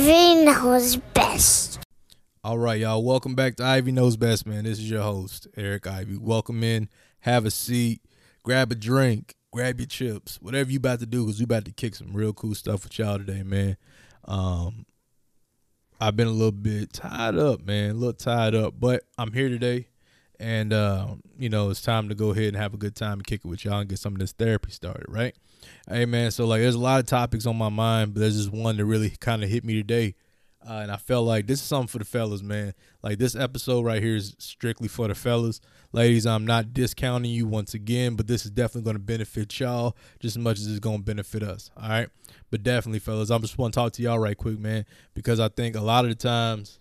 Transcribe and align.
Ivy 0.00 0.46
knows 0.46 0.96
best. 0.96 1.78
All 2.42 2.58
right, 2.58 2.80
y'all. 2.80 3.04
Welcome 3.04 3.34
back 3.34 3.56
to 3.56 3.64
Ivy 3.64 3.92
Knows 3.92 4.16
Best, 4.16 4.46
man. 4.46 4.64
This 4.64 4.78
is 4.78 4.90
your 4.90 5.02
host, 5.02 5.46
Eric 5.58 5.86
Ivy. 5.86 6.16
Welcome 6.16 6.64
in. 6.64 6.88
Have 7.20 7.44
a 7.44 7.50
seat. 7.50 8.00
Grab 8.42 8.72
a 8.72 8.74
drink. 8.74 9.34
Grab 9.52 9.78
your 9.78 9.86
chips. 9.86 10.38
Whatever 10.40 10.70
you 10.70 10.78
about 10.78 11.00
to 11.00 11.06
do, 11.06 11.26
because 11.26 11.38
we 11.38 11.44
about 11.44 11.66
to 11.66 11.72
kick 11.72 11.94
some 11.94 12.14
real 12.14 12.32
cool 12.32 12.54
stuff 12.54 12.84
with 12.84 12.98
y'all 12.98 13.18
today, 13.18 13.42
man. 13.42 13.76
Um, 14.24 14.86
I've 16.00 16.16
been 16.16 16.28
a 16.28 16.32
little 16.32 16.50
bit 16.50 16.94
tied 16.94 17.36
up, 17.36 17.60
man. 17.66 17.90
A 17.90 17.94
little 17.94 18.14
tied 18.14 18.54
up, 18.54 18.72
but 18.80 19.02
I'm 19.18 19.34
here 19.34 19.50
today. 19.50 19.88
And, 20.38 20.72
uh, 20.72 21.08
you 21.38 21.50
know, 21.50 21.68
it's 21.68 21.82
time 21.82 22.08
to 22.08 22.14
go 22.14 22.30
ahead 22.30 22.44
and 22.44 22.56
have 22.56 22.72
a 22.72 22.78
good 22.78 22.96
time 22.96 23.18
and 23.18 23.26
kick 23.26 23.42
it 23.44 23.48
with 23.48 23.66
y'all 23.66 23.80
and 23.80 23.88
get 23.90 23.98
some 23.98 24.14
of 24.14 24.18
this 24.20 24.32
therapy 24.32 24.70
started, 24.70 25.04
right? 25.08 25.36
Hey, 25.88 26.06
man. 26.06 26.30
So, 26.30 26.46
like, 26.46 26.60
there's 26.60 26.74
a 26.74 26.80
lot 26.80 27.00
of 27.00 27.06
topics 27.06 27.46
on 27.46 27.56
my 27.56 27.68
mind, 27.68 28.14
but 28.14 28.20
there's 28.20 28.36
just 28.36 28.52
one 28.52 28.76
that 28.76 28.84
really 28.84 29.10
kind 29.10 29.42
of 29.42 29.50
hit 29.50 29.64
me 29.64 29.74
today 29.74 30.14
uh, 30.68 30.80
and 30.82 30.92
I 30.92 30.96
felt 30.96 31.26
like 31.26 31.46
this 31.46 31.60
is 31.60 31.64
something 31.64 31.88
for 31.88 31.98
the 31.98 32.04
fellas, 32.04 32.42
man. 32.42 32.74
Like 33.02 33.18
this 33.18 33.34
episode 33.34 33.84
right 33.84 34.02
here 34.02 34.16
is 34.16 34.36
strictly 34.38 34.88
for 34.88 35.08
the 35.08 35.14
fellas. 35.14 35.60
Ladies, 35.92 36.26
I'm 36.26 36.44
not 36.44 36.74
discounting 36.74 37.30
you 37.30 37.46
once 37.46 37.72
again, 37.72 38.14
but 38.14 38.26
this 38.26 38.44
is 38.44 38.50
definitely 38.50 38.82
going 38.82 38.96
to 38.96 39.02
benefit 39.02 39.58
y'all 39.58 39.96
just 40.20 40.36
as 40.36 40.42
much 40.42 40.58
as 40.58 40.66
it's 40.66 40.78
going 40.78 40.98
to 40.98 41.04
benefit 41.04 41.42
us. 41.42 41.70
All 41.80 41.88
right. 41.88 42.08
But 42.50 42.62
definitely, 42.62 42.98
fellas, 42.98 43.30
I'm 43.30 43.40
just 43.40 43.56
want 43.56 43.72
to 43.72 43.80
talk 43.80 43.92
to 43.94 44.02
y'all 44.02 44.18
right 44.18 44.36
quick, 44.36 44.58
man, 44.58 44.84
because 45.14 45.40
I 45.40 45.48
think 45.48 45.76
a 45.76 45.80
lot 45.80 46.04
of 46.04 46.10
the 46.10 46.14
times 46.14 46.78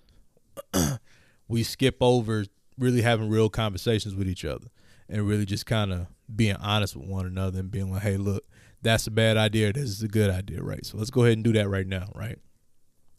we 1.47 1.63
skip 1.63 1.97
over 2.01 2.45
really 2.77 3.01
having 3.01 3.29
real 3.29 3.49
conversations 3.49 4.13
with 4.13 4.27
each 4.27 4.43
other 4.43 4.67
and 5.07 5.25
really 5.25 5.45
just 5.45 5.65
kind 5.65 5.93
of 5.93 6.07
being 6.33 6.57
honest 6.57 6.97
with 6.97 7.07
one 7.07 7.25
another 7.25 7.59
and 7.59 7.71
being 7.71 7.91
like, 7.91 8.03
hey, 8.03 8.17
look, 8.17 8.45
that's 8.81 9.07
a 9.07 9.11
bad 9.11 9.37
idea. 9.37 9.73
This 9.73 9.89
is 9.89 10.03
a 10.03 10.07
good 10.07 10.29
idea, 10.29 10.61
right? 10.61 10.85
So 10.85 10.97
let's 10.97 11.09
go 11.09 11.23
ahead 11.23 11.37
and 11.37 11.43
do 11.43 11.53
that 11.53 11.69
right 11.69 11.87
now, 11.87 12.11
right? 12.15 12.37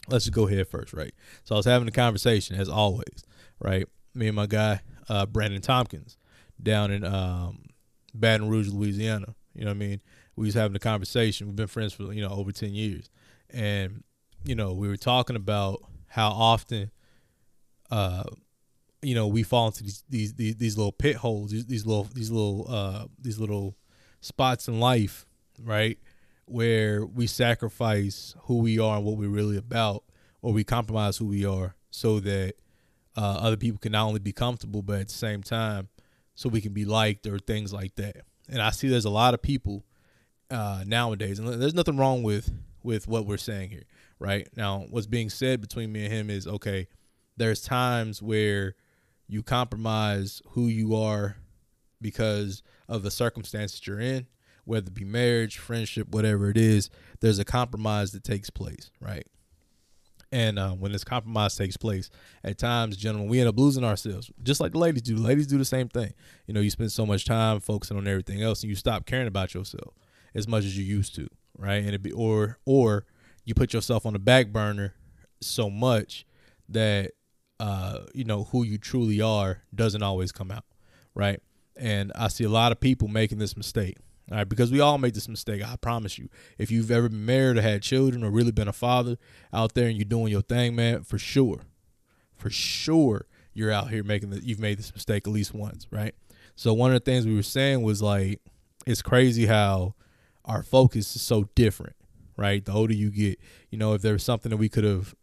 let's 0.08 0.24
just 0.24 0.34
go 0.34 0.48
ahead 0.48 0.68
first, 0.68 0.92
right? 0.92 1.12
So 1.44 1.54
I 1.54 1.58
was 1.58 1.66
having 1.66 1.88
a 1.88 1.92
conversation 1.92 2.56
as 2.56 2.68
always, 2.68 3.24
right? 3.60 3.86
Me 4.14 4.28
and 4.28 4.36
my 4.36 4.46
guy, 4.46 4.80
uh, 5.08 5.26
Brandon 5.26 5.60
Tompkins, 5.60 6.16
down 6.62 6.90
in 6.90 7.04
um, 7.04 7.64
Baton 8.14 8.48
Rouge, 8.48 8.68
Louisiana. 8.68 9.34
You 9.54 9.62
know 9.62 9.70
what 9.70 9.76
I 9.76 9.78
mean? 9.78 10.00
We 10.36 10.46
was 10.46 10.54
having 10.54 10.76
a 10.76 10.80
conversation. 10.80 11.46
We've 11.46 11.56
been 11.56 11.66
friends 11.66 11.92
for 11.92 12.12
you 12.12 12.22
know 12.22 12.30
over 12.30 12.52
ten 12.52 12.74
years, 12.74 13.10
and 13.50 14.02
you 14.44 14.54
know 14.54 14.72
we 14.72 14.88
were 14.88 14.96
talking 14.96 15.36
about 15.36 15.82
how 16.06 16.30
often, 16.30 16.90
uh, 17.90 18.24
you 19.02 19.14
know, 19.14 19.26
we 19.26 19.42
fall 19.42 19.66
into 19.66 19.82
these 19.82 20.04
these 20.08 20.34
these, 20.34 20.56
these 20.56 20.78
little 20.78 20.92
pit 20.92 21.16
holes, 21.16 21.50
these, 21.50 21.66
these 21.66 21.86
little 21.86 22.04
these 22.14 22.30
little 22.30 22.66
uh 22.68 23.06
these 23.20 23.38
little 23.38 23.76
spots 24.20 24.68
in 24.68 24.80
life, 24.80 25.26
right? 25.62 25.98
where 26.50 27.06
we 27.06 27.26
sacrifice 27.28 28.34
who 28.42 28.58
we 28.58 28.78
are 28.78 28.96
and 28.96 29.04
what 29.04 29.16
we're 29.16 29.28
really 29.28 29.56
about, 29.56 30.02
or 30.42 30.52
we 30.52 30.64
compromise 30.64 31.16
who 31.16 31.26
we 31.26 31.46
are 31.46 31.76
so 31.90 32.18
that 32.18 32.54
uh, 33.16 33.38
other 33.40 33.56
people 33.56 33.78
can 33.78 33.92
not 33.92 34.06
only 34.06 34.18
be 34.18 34.32
comfortable, 34.32 34.82
but 34.82 35.00
at 35.00 35.08
the 35.08 35.14
same 35.14 35.42
time, 35.42 35.88
so 36.34 36.48
we 36.48 36.60
can 36.60 36.72
be 36.72 36.84
liked 36.84 37.26
or 37.26 37.38
things 37.38 37.72
like 37.72 37.94
that. 37.94 38.16
And 38.48 38.60
I 38.60 38.70
see 38.70 38.88
there's 38.88 39.04
a 39.04 39.10
lot 39.10 39.32
of 39.32 39.42
people 39.42 39.84
uh, 40.50 40.82
nowadays, 40.86 41.38
and 41.38 41.48
there's 41.48 41.74
nothing 41.74 41.96
wrong 41.96 42.22
with 42.22 42.50
with 42.82 43.06
what 43.06 43.26
we're 43.26 43.36
saying 43.36 43.70
here, 43.70 43.84
right? 44.18 44.48
Now, 44.56 44.86
what's 44.88 45.06
being 45.06 45.28
said 45.28 45.60
between 45.60 45.92
me 45.92 46.04
and 46.04 46.12
him 46.12 46.30
is 46.30 46.46
okay. 46.46 46.88
There's 47.36 47.60
times 47.60 48.22
where 48.22 48.74
you 49.28 49.42
compromise 49.42 50.42
who 50.50 50.66
you 50.66 50.96
are 50.96 51.36
because 52.00 52.62
of 52.88 53.02
the 53.02 53.10
circumstances 53.10 53.86
you're 53.86 54.00
in 54.00 54.26
whether 54.64 54.88
it 54.88 54.94
be 54.94 55.04
marriage, 55.04 55.58
friendship, 55.58 56.08
whatever 56.10 56.50
it 56.50 56.56
is, 56.56 56.90
there's 57.20 57.38
a 57.38 57.44
compromise 57.44 58.12
that 58.12 58.24
takes 58.24 58.50
place, 58.50 58.90
right? 59.00 59.26
And 60.32 60.58
uh, 60.58 60.70
when 60.70 60.92
this 60.92 61.02
compromise 61.02 61.56
takes 61.56 61.76
place, 61.76 62.08
at 62.44 62.56
times, 62.56 62.96
gentlemen, 62.96 63.28
we 63.28 63.40
end 63.40 63.48
up 63.48 63.58
losing 63.58 63.84
ourselves, 63.84 64.30
just 64.42 64.60
like 64.60 64.72
the 64.72 64.78
ladies 64.78 65.02
do. 65.02 65.16
ladies 65.16 65.46
do 65.46 65.58
the 65.58 65.64
same 65.64 65.88
thing. 65.88 66.12
You 66.46 66.54
know, 66.54 66.60
you 66.60 66.70
spend 66.70 66.92
so 66.92 67.04
much 67.04 67.24
time 67.24 67.58
focusing 67.60 67.96
on 67.96 68.06
everything 68.06 68.40
else, 68.40 68.62
and 68.62 68.70
you 68.70 68.76
stop 68.76 69.06
caring 69.06 69.26
about 69.26 69.54
yourself 69.54 69.94
as 70.34 70.46
much 70.46 70.64
as 70.64 70.78
you 70.78 70.84
used 70.84 71.16
to, 71.16 71.26
right? 71.58 71.82
And 71.82 71.94
it 71.94 72.02
be 72.02 72.12
or 72.12 72.58
or 72.64 73.06
you 73.44 73.54
put 73.54 73.72
yourself 73.72 74.06
on 74.06 74.12
the 74.12 74.20
back 74.20 74.48
burner 74.48 74.94
so 75.40 75.68
much 75.68 76.24
that 76.68 77.12
uh, 77.58 78.00
you 78.14 78.24
know 78.24 78.44
who 78.44 78.62
you 78.62 78.78
truly 78.78 79.20
are 79.20 79.62
doesn't 79.74 80.02
always 80.02 80.30
come 80.30 80.52
out, 80.52 80.64
right? 81.14 81.40
And 81.76 82.12
I 82.14 82.28
see 82.28 82.44
a 82.44 82.48
lot 82.48 82.70
of 82.70 82.78
people 82.78 83.08
making 83.08 83.38
this 83.38 83.56
mistake 83.56 83.96
all 84.30 84.38
right, 84.38 84.48
because 84.48 84.70
we 84.70 84.80
all 84.80 84.98
make 84.98 85.14
this 85.14 85.28
mistake. 85.28 85.62
I 85.62 85.76
promise 85.76 86.18
you. 86.18 86.28
If 86.56 86.70
you've 86.70 86.90
ever 86.90 87.08
been 87.08 87.24
married 87.24 87.56
or 87.56 87.62
had 87.62 87.82
children 87.82 88.22
or 88.22 88.30
really 88.30 88.52
been 88.52 88.68
a 88.68 88.72
father 88.72 89.16
out 89.52 89.74
there 89.74 89.88
and 89.88 89.96
you're 89.96 90.04
doing 90.04 90.28
your 90.28 90.42
thing, 90.42 90.76
man, 90.76 91.02
for 91.02 91.18
sure, 91.18 91.62
for 92.36 92.48
sure, 92.48 93.26
you're 93.52 93.72
out 93.72 93.90
here 93.90 94.04
making 94.04 94.30
the. 94.30 94.40
You've 94.42 94.60
made 94.60 94.78
this 94.78 94.94
mistake 94.94 95.26
at 95.26 95.32
least 95.32 95.52
once, 95.52 95.86
right? 95.90 96.14
So 96.54 96.72
one 96.72 96.92
of 96.92 97.02
the 97.02 97.10
things 97.10 97.26
we 97.26 97.34
were 97.34 97.42
saying 97.42 97.82
was 97.82 98.02
like, 98.02 98.40
it's 98.86 99.02
crazy 99.02 99.46
how 99.46 99.94
our 100.44 100.62
focus 100.62 101.16
is 101.16 101.22
so 101.22 101.48
different, 101.54 101.96
right? 102.36 102.64
The 102.64 102.72
older 102.72 102.94
you 102.94 103.10
get, 103.10 103.40
you 103.70 103.78
know, 103.78 103.94
if 103.94 104.02
there 104.02 104.12
was 104.12 104.22
something 104.22 104.50
that 104.50 104.56
we 104.56 104.68
could 104.68 104.84
have 104.84 105.14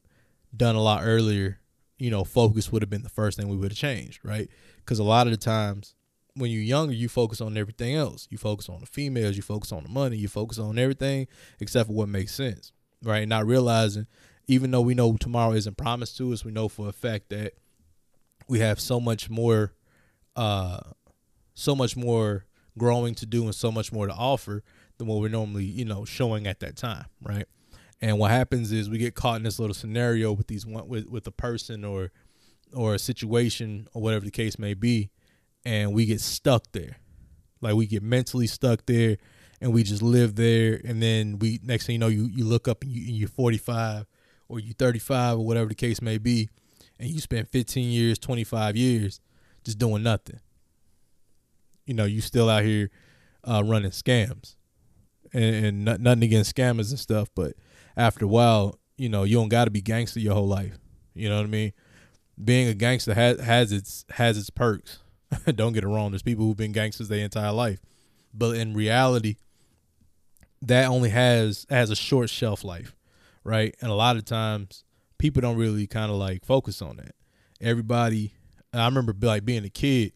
done 0.55 0.75
a 0.75 0.81
lot 0.81 1.01
earlier, 1.03 1.59
you 1.97 2.11
know, 2.11 2.23
focus 2.23 2.71
would 2.71 2.81
have 2.81 2.89
been 2.89 3.03
the 3.03 3.09
first 3.09 3.37
thing 3.37 3.47
we 3.47 3.57
would 3.57 3.71
have 3.71 3.77
changed, 3.77 4.19
right? 4.23 4.49
Because 4.77 4.99
a 4.99 5.03
lot 5.03 5.27
of 5.27 5.31
the 5.31 5.37
times 5.37 5.95
when 6.37 6.51
you're 6.51 6.61
younger, 6.61 6.93
you 6.93 7.09
focus 7.09 7.41
on 7.41 7.57
everything 7.57 7.95
else. 7.95 8.27
You 8.29 8.37
focus 8.37 8.69
on 8.69 8.79
the 8.79 8.85
females, 8.85 9.35
you 9.35 9.41
focus 9.41 9.71
on 9.71 9.83
the 9.83 9.89
money, 9.89 10.17
you 10.17 10.27
focus 10.27 10.59
on 10.59 10.77
everything 10.77 11.27
except 11.59 11.87
for 11.87 11.93
what 11.93 12.09
makes 12.09 12.33
sense, 12.33 12.71
right? 13.03 13.27
Not 13.27 13.45
realizing, 13.45 14.07
even 14.47 14.71
though 14.71 14.81
we 14.81 14.93
know 14.93 15.17
tomorrow 15.17 15.53
isn't 15.53 15.77
promised 15.77 16.17
to 16.17 16.31
us, 16.33 16.45
we 16.45 16.51
know 16.51 16.67
for 16.67 16.87
a 16.87 16.93
fact 16.93 17.29
that 17.29 17.53
we 18.47 18.59
have 18.59 18.79
so 18.79 18.99
much 18.99 19.29
more, 19.29 19.73
uh, 20.35 20.79
so 21.53 21.75
much 21.75 21.97
more 21.97 22.45
growing 22.77 23.15
to 23.15 23.25
do 23.25 23.43
and 23.43 23.55
so 23.55 23.71
much 23.71 23.91
more 23.91 24.07
to 24.07 24.13
offer 24.13 24.63
than 24.97 25.07
what 25.07 25.19
we're 25.19 25.29
normally, 25.29 25.65
you 25.65 25.85
know, 25.85 26.05
showing 26.05 26.47
at 26.47 26.59
that 26.59 26.75
time, 26.75 27.05
right? 27.21 27.45
And 27.99 28.19
what 28.19 28.31
happens 28.31 28.71
is 28.71 28.89
we 28.89 28.99
get 28.99 29.15
caught 29.15 29.37
in 29.37 29.43
this 29.43 29.59
little 29.59 29.73
scenario 29.73 30.31
with 30.31 30.47
these 30.47 30.65
one 30.65 30.87
with 30.87 31.09
with 31.09 31.25
a 31.25 31.31
person 31.31 31.83
or 31.83 32.11
or 32.73 32.93
a 32.93 32.99
situation 32.99 33.87
or 33.93 34.01
whatever 34.01 34.25
the 34.25 34.31
case 34.31 34.59
may 34.59 34.75
be 34.75 35.09
and 35.65 35.93
we 35.93 36.05
get 36.05 36.21
stuck 36.21 36.71
there. 36.71 36.97
Like 37.61 37.75
we 37.75 37.87
get 37.87 38.03
mentally 38.03 38.47
stuck 38.47 38.85
there 38.85 39.17
and 39.61 39.73
we 39.73 39.83
just 39.83 40.01
live 40.01 40.35
there 40.35 40.79
and 40.85 41.01
then 41.01 41.39
we 41.39 41.59
next 41.63 41.87
thing 41.87 41.93
you 41.93 41.99
know 41.99 42.07
you, 42.07 42.29
you 42.31 42.45
look 42.45 42.67
up 42.67 42.83
and, 42.83 42.91
you, 42.91 43.07
and 43.07 43.15
you're 43.15 43.27
45 43.27 44.05
or 44.47 44.59
you're 44.59 44.73
35 44.73 45.39
or 45.39 45.45
whatever 45.45 45.69
the 45.69 45.75
case 45.75 46.01
may 46.01 46.17
be 46.17 46.49
and 46.99 47.09
you 47.09 47.19
spend 47.19 47.47
15 47.49 47.89
years 47.89 48.19
25 48.19 48.75
years 48.75 49.19
just 49.63 49.77
doing 49.77 50.03
nothing. 50.03 50.39
You 51.85 51.93
know 51.93 52.05
you 52.05 52.21
still 52.21 52.49
out 52.49 52.63
here 52.63 52.89
uh, 53.43 53.63
running 53.65 53.91
scams 53.91 54.55
and, 55.33 55.65
and 55.65 55.85
not, 55.85 55.99
nothing 55.99 56.23
against 56.23 56.55
scammers 56.55 56.89
and 56.89 56.99
stuff 56.99 57.29
but 57.35 57.53
after 57.95 58.25
a 58.25 58.27
while 58.27 58.79
you 58.97 59.09
know 59.09 59.23
you 59.23 59.37
don't 59.37 59.49
got 59.49 59.65
to 59.65 59.71
be 59.71 59.81
gangster 59.81 60.19
your 60.19 60.33
whole 60.33 60.47
life. 60.47 60.77
You 61.13 61.29
know 61.29 61.37
what 61.37 61.45
i 61.45 61.49
mean? 61.49 61.73
Being 62.43 62.67
a 62.67 62.75
gangster 62.75 63.15
has 63.15 63.39
has 63.39 63.71
its 63.71 64.05
has 64.11 64.37
its 64.37 64.51
perks 64.51 64.99
Don't 65.55 65.73
get 65.73 65.83
it 65.83 65.87
wrong. 65.87 66.11
There's 66.11 66.23
people 66.23 66.45
who've 66.45 66.57
been 66.57 66.71
gangsters 66.71 67.07
their 67.07 67.23
entire 67.23 67.51
life, 67.51 67.79
but 68.33 68.55
in 68.57 68.73
reality, 68.73 69.35
that 70.61 70.87
only 70.87 71.09
has 71.09 71.65
has 71.69 71.89
a 71.89 71.95
short 71.95 72.29
shelf 72.29 72.63
life, 72.63 72.95
right? 73.43 73.75
And 73.81 73.91
a 73.91 73.95
lot 73.95 74.17
of 74.17 74.25
times, 74.25 74.83
people 75.17 75.41
don't 75.41 75.57
really 75.57 75.87
kind 75.87 76.11
of 76.11 76.17
like 76.17 76.45
focus 76.45 76.81
on 76.81 76.97
that. 76.97 77.15
Everybody, 77.61 78.33
I 78.73 78.85
remember 78.85 79.13
like 79.21 79.45
being 79.45 79.65
a 79.65 79.69
kid 79.69 80.13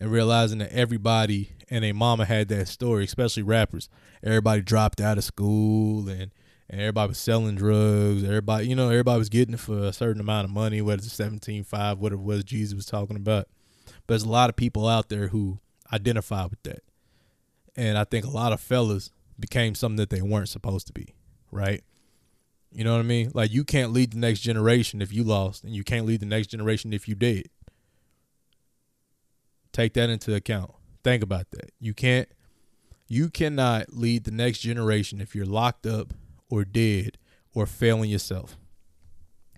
and 0.00 0.10
realizing 0.10 0.58
that 0.58 0.72
everybody 0.72 1.50
and 1.70 1.84
a 1.84 1.92
mama 1.92 2.24
had 2.24 2.48
that 2.48 2.68
story, 2.68 3.04
especially 3.04 3.42
rappers. 3.42 3.88
Everybody 4.22 4.62
dropped 4.62 5.00
out 5.00 5.18
of 5.18 5.24
school 5.24 6.08
and 6.08 6.32
and 6.70 6.80
everybody 6.80 7.08
was 7.08 7.18
selling 7.18 7.54
drugs. 7.54 8.24
Everybody, 8.24 8.66
you 8.66 8.74
know, 8.74 8.88
everybody 8.88 9.18
was 9.18 9.28
getting 9.28 9.54
it 9.54 9.60
for 9.60 9.78
a 9.78 9.92
certain 9.92 10.20
amount 10.20 10.46
of 10.46 10.50
money, 10.50 10.80
whether 10.80 11.00
it's 11.00 11.12
seventeen 11.12 11.64
five, 11.64 11.98
whatever 11.98 12.20
it 12.20 12.24
was 12.24 12.44
Jesus 12.44 12.74
was 12.74 12.86
talking 12.86 13.16
about. 13.16 13.46
But 13.84 14.14
there's 14.14 14.22
a 14.24 14.30
lot 14.30 14.50
of 14.50 14.56
people 14.56 14.88
out 14.88 15.08
there 15.08 15.28
who 15.28 15.58
identify 15.92 16.44
with 16.44 16.62
that. 16.64 16.82
And 17.76 17.96
I 17.96 18.04
think 18.04 18.24
a 18.24 18.30
lot 18.30 18.52
of 18.52 18.60
fellas 18.60 19.10
became 19.38 19.74
something 19.74 19.96
that 19.96 20.10
they 20.10 20.22
weren't 20.22 20.48
supposed 20.48 20.86
to 20.88 20.92
be, 20.92 21.14
right? 21.50 21.82
You 22.70 22.84
know 22.84 22.92
what 22.92 23.00
I 23.00 23.04
mean? 23.04 23.30
Like 23.34 23.52
you 23.52 23.64
can't 23.64 23.92
lead 23.92 24.12
the 24.12 24.18
next 24.18 24.40
generation 24.40 25.02
if 25.02 25.12
you 25.12 25.24
lost, 25.24 25.64
and 25.64 25.74
you 25.74 25.84
can't 25.84 26.06
lead 26.06 26.20
the 26.20 26.26
next 26.26 26.48
generation 26.48 26.92
if 26.92 27.06
you 27.06 27.14
did. 27.14 27.48
Take 29.72 29.94
that 29.94 30.10
into 30.10 30.34
account. 30.34 30.70
Think 31.04 31.22
about 31.22 31.50
that. 31.50 31.72
You 31.80 31.94
can't 31.94 32.28
you 33.08 33.28
cannot 33.28 33.92
lead 33.92 34.24
the 34.24 34.30
next 34.30 34.60
generation 34.60 35.20
if 35.20 35.34
you're 35.34 35.44
locked 35.44 35.86
up 35.86 36.14
or 36.48 36.64
dead 36.64 37.18
or 37.54 37.66
failing 37.66 38.08
yourself. 38.08 38.56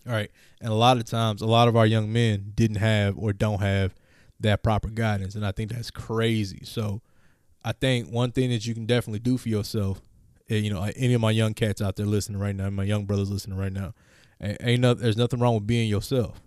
All 0.06 0.12
right. 0.12 0.30
And 0.60 0.70
a 0.70 0.76
lot 0.76 0.96
of 0.96 1.04
times 1.04 1.40
a 1.40 1.46
lot 1.46 1.68
of 1.68 1.76
our 1.76 1.86
young 1.86 2.12
men 2.12 2.52
didn't 2.54 2.78
have 2.78 3.16
or 3.16 3.32
don't 3.32 3.60
have 3.60 3.94
that 4.44 4.62
proper 4.62 4.88
guidance. 4.88 5.34
And 5.34 5.44
I 5.44 5.52
think 5.52 5.70
that's 5.70 5.90
crazy. 5.90 6.62
So 6.64 7.02
I 7.64 7.72
think 7.72 8.10
one 8.10 8.32
thing 8.32 8.50
that 8.50 8.64
you 8.66 8.74
can 8.74 8.86
definitely 8.86 9.18
do 9.18 9.36
for 9.36 9.48
yourself 9.48 10.00
you 10.48 10.70
know, 10.70 10.80
uh, 10.80 10.92
any 10.96 11.14
of 11.14 11.20
my 11.20 11.30
young 11.30 11.54
cats 11.54 11.80
out 11.80 11.96
there 11.96 12.06
listening 12.06 12.38
right 12.38 12.54
now, 12.54 12.68
my 12.70 12.84
young 12.84 13.06
brothers 13.06 13.30
listening 13.30 13.58
right 13.58 13.72
now, 13.72 13.94
ain't 14.40 14.80
no, 14.80 14.94
there's 14.94 15.16
nothing 15.16 15.40
wrong 15.40 15.54
with 15.54 15.66
being 15.66 15.88
yourself. 15.88 16.40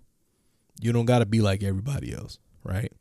You 0.80 0.92
don't 0.92 1.06
got 1.06 1.18
to 1.18 1.26
be 1.26 1.40
like 1.40 1.62
everybody 1.62 2.14
else, 2.14 2.38
right? 2.62 2.92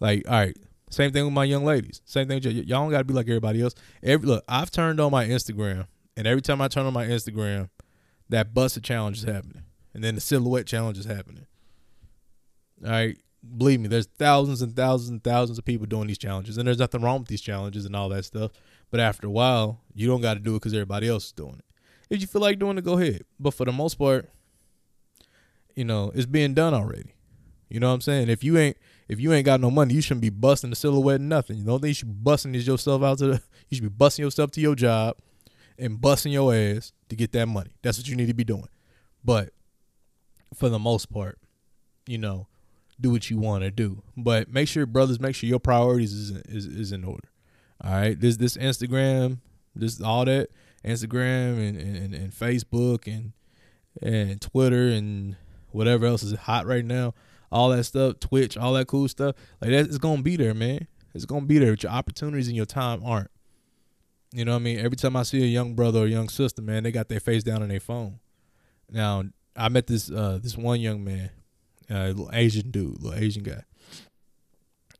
Like, 0.00 0.24
all 0.26 0.34
right, 0.34 0.56
same 0.90 1.12
thing 1.12 1.24
with 1.24 1.32
my 1.32 1.44
young 1.44 1.64
ladies. 1.64 2.00
Same 2.04 2.26
thing, 2.26 2.42
y'all 2.42 2.82
don't 2.82 2.90
got 2.90 2.98
to 2.98 3.04
be 3.04 3.14
like 3.14 3.28
everybody 3.28 3.62
else. 3.62 3.74
Every 4.02 4.26
look, 4.26 4.44
I've 4.48 4.70
turned 4.70 5.00
on 5.00 5.12
my 5.12 5.24
Instagram, 5.26 5.86
and 6.16 6.26
every 6.26 6.42
time 6.42 6.60
I 6.60 6.68
turn 6.68 6.86
on 6.86 6.92
my 6.92 7.06
Instagram, 7.06 7.68
that 8.28 8.52
Buss 8.54 8.76
It 8.76 8.82
challenge 8.82 9.18
is 9.18 9.24
happening, 9.24 9.62
and 9.92 10.02
then 10.02 10.16
the 10.16 10.20
silhouette 10.20 10.66
challenge 10.66 10.98
is 10.98 11.04
happening. 11.04 11.46
All 12.84 12.90
right, 12.90 13.18
believe 13.56 13.80
me, 13.80 13.88
there's 13.88 14.06
thousands 14.06 14.62
and 14.62 14.74
thousands 14.74 15.10
and 15.10 15.22
thousands 15.22 15.58
of 15.58 15.64
people 15.64 15.86
doing 15.86 16.06
these 16.06 16.18
challenges, 16.18 16.58
and 16.58 16.66
there's 16.66 16.78
nothing 16.78 17.02
wrong 17.02 17.20
with 17.20 17.28
these 17.28 17.40
challenges 17.40 17.84
and 17.84 17.94
all 17.94 18.08
that 18.08 18.24
stuff. 18.24 18.52
But 18.90 19.00
after 19.00 19.26
a 19.26 19.30
while, 19.30 19.80
you 19.94 20.06
don't 20.06 20.20
got 20.20 20.34
to 20.34 20.40
do 20.40 20.52
it 20.52 20.60
because 20.60 20.74
everybody 20.74 21.08
else 21.08 21.26
is 21.26 21.32
doing 21.32 21.56
it. 21.58 21.64
If 22.10 22.20
you 22.20 22.26
feel 22.26 22.42
like 22.42 22.58
doing 22.58 22.78
it, 22.78 22.84
go 22.84 22.98
ahead. 22.98 23.22
But 23.40 23.54
for 23.54 23.64
the 23.64 23.72
most 23.72 23.94
part, 23.94 24.30
you 25.74 25.84
know, 25.84 26.12
it's 26.14 26.26
being 26.26 26.54
done 26.54 26.74
already. 26.74 27.14
You 27.68 27.80
know 27.80 27.88
what 27.88 27.94
I'm 27.94 28.00
saying? 28.02 28.28
If 28.28 28.44
you 28.44 28.56
ain't 28.58 28.76
if 29.08 29.20
you 29.20 29.32
ain't 29.32 29.44
got 29.44 29.60
no 29.60 29.70
money, 29.70 29.94
you 29.94 30.00
shouldn't 30.00 30.22
be 30.22 30.30
busting 30.30 30.70
the 30.70 30.76
silhouette 30.76 31.20
and 31.20 31.28
nothing. 31.28 31.58
You 31.58 31.64
know, 31.64 31.78
you 31.82 31.92
should 31.92 32.08
be 32.08 32.14
busting 32.14 32.54
is 32.54 32.66
yourself 32.66 33.02
out 33.02 33.18
to 33.18 33.26
the 33.26 33.42
you 33.68 33.76
should 33.76 33.82
be 33.82 33.88
busting 33.88 34.24
yourself 34.24 34.50
to 34.52 34.60
your 34.60 34.74
job 34.74 35.16
and 35.78 36.00
busting 36.00 36.32
your 36.32 36.54
ass 36.54 36.92
to 37.08 37.16
get 37.16 37.32
that 37.32 37.46
money. 37.46 37.72
That's 37.82 37.98
what 37.98 38.06
you 38.06 38.16
need 38.16 38.28
to 38.28 38.34
be 38.34 38.44
doing. 38.44 38.68
But 39.24 39.50
for 40.54 40.68
the 40.68 40.78
most 40.78 41.10
part, 41.10 41.38
you 42.06 42.18
know, 42.18 42.46
do 43.00 43.10
what 43.10 43.30
you 43.30 43.38
want 43.38 43.64
to 43.64 43.70
do. 43.70 44.02
But 44.16 44.52
make 44.52 44.68
sure, 44.68 44.86
brothers, 44.86 45.20
make 45.20 45.34
sure 45.34 45.48
your 45.48 45.60
priorities 45.60 46.12
is 46.12 46.30
is, 46.48 46.66
is 46.66 46.92
in 46.92 47.04
order. 47.04 47.28
All 47.82 47.92
right, 47.92 48.18
this 48.18 48.36
this 48.36 48.56
Instagram, 48.56 49.38
this 49.74 50.00
all 50.00 50.24
that 50.24 50.48
Instagram 50.84 51.68
and, 51.68 51.78
and, 51.78 52.14
and 52.14 52.32
Facebook 52.32 53.06
and 53.06 53.32
and 54.02 54.40
Twitter 54.40 54.88
and 54.88 55.36
whatever 55.70 56.06
else 56.06 56.22
is 56.22 56.32
hot 56.32 56.66
right 56.66 56.84
now, 56.84 57.14
all 57.50 57.70
that 57.70 57.84
stuff, 57.84 58.20
Twitch, 58.20 58.56
all 58.56 58.72
that 58.74 58.86
cool 58.86 59.08
stuff, 59.08 59.34
like 59.60 59.70
that 59.70 59.88
is 59.88 59.98
gonna 59.98 60.22
be 60.22 60.36
there, 60.36 60.54
man. 60.54 60.86
It's 61.14 61.24
gonna 61.24 61.46
be 61.46 61.58
there. 61.58 61.72
But 61.72 61.82
your 61.82 61.92
opportunities 61.92 62.48
and 62.48 62.56
your 62.56 62.66
time 62.66 63.02
aren't. 63.04 63.30
You 64.32 64.44
know 64.44 64.52
what 64.52 64.62
I 64.62 64.62
mean? 64.62 64.78
Every 64.78 64.96
time 64.96 65.14
I 65.14 65.22
see 65.22 65.42
a 65.42 65.46
young 65.46 65.74
brother 65.74 66.00
or 66.00 66.06
young 66.06 66.28
sister, 66.28 66.60
man, 66.60 66.82
they 66.82 66.90
got 66.90 67.08
their 67.08 67.20
face 67.20 67.44
down 67.44 67.62
on 67.62 67.68
their 67.68 67.78
phone. 67.78 68.18
Now, 68.90 69.24
I 69.56 69.68
met 69.68 69.86
this 69.86 70.10
uh 70.10 70.38
this 70.42 70.56
one 70.56 70.80
young 70.80 71.04
man, 71.04 71.30
uh, 71.90 72.06
little 72.08 72.30
Asian 72.32 72.70
dude, 72.70 73.02
little 73.02 73.18
Asian 73.18 73.42
guy, 73.42 73.64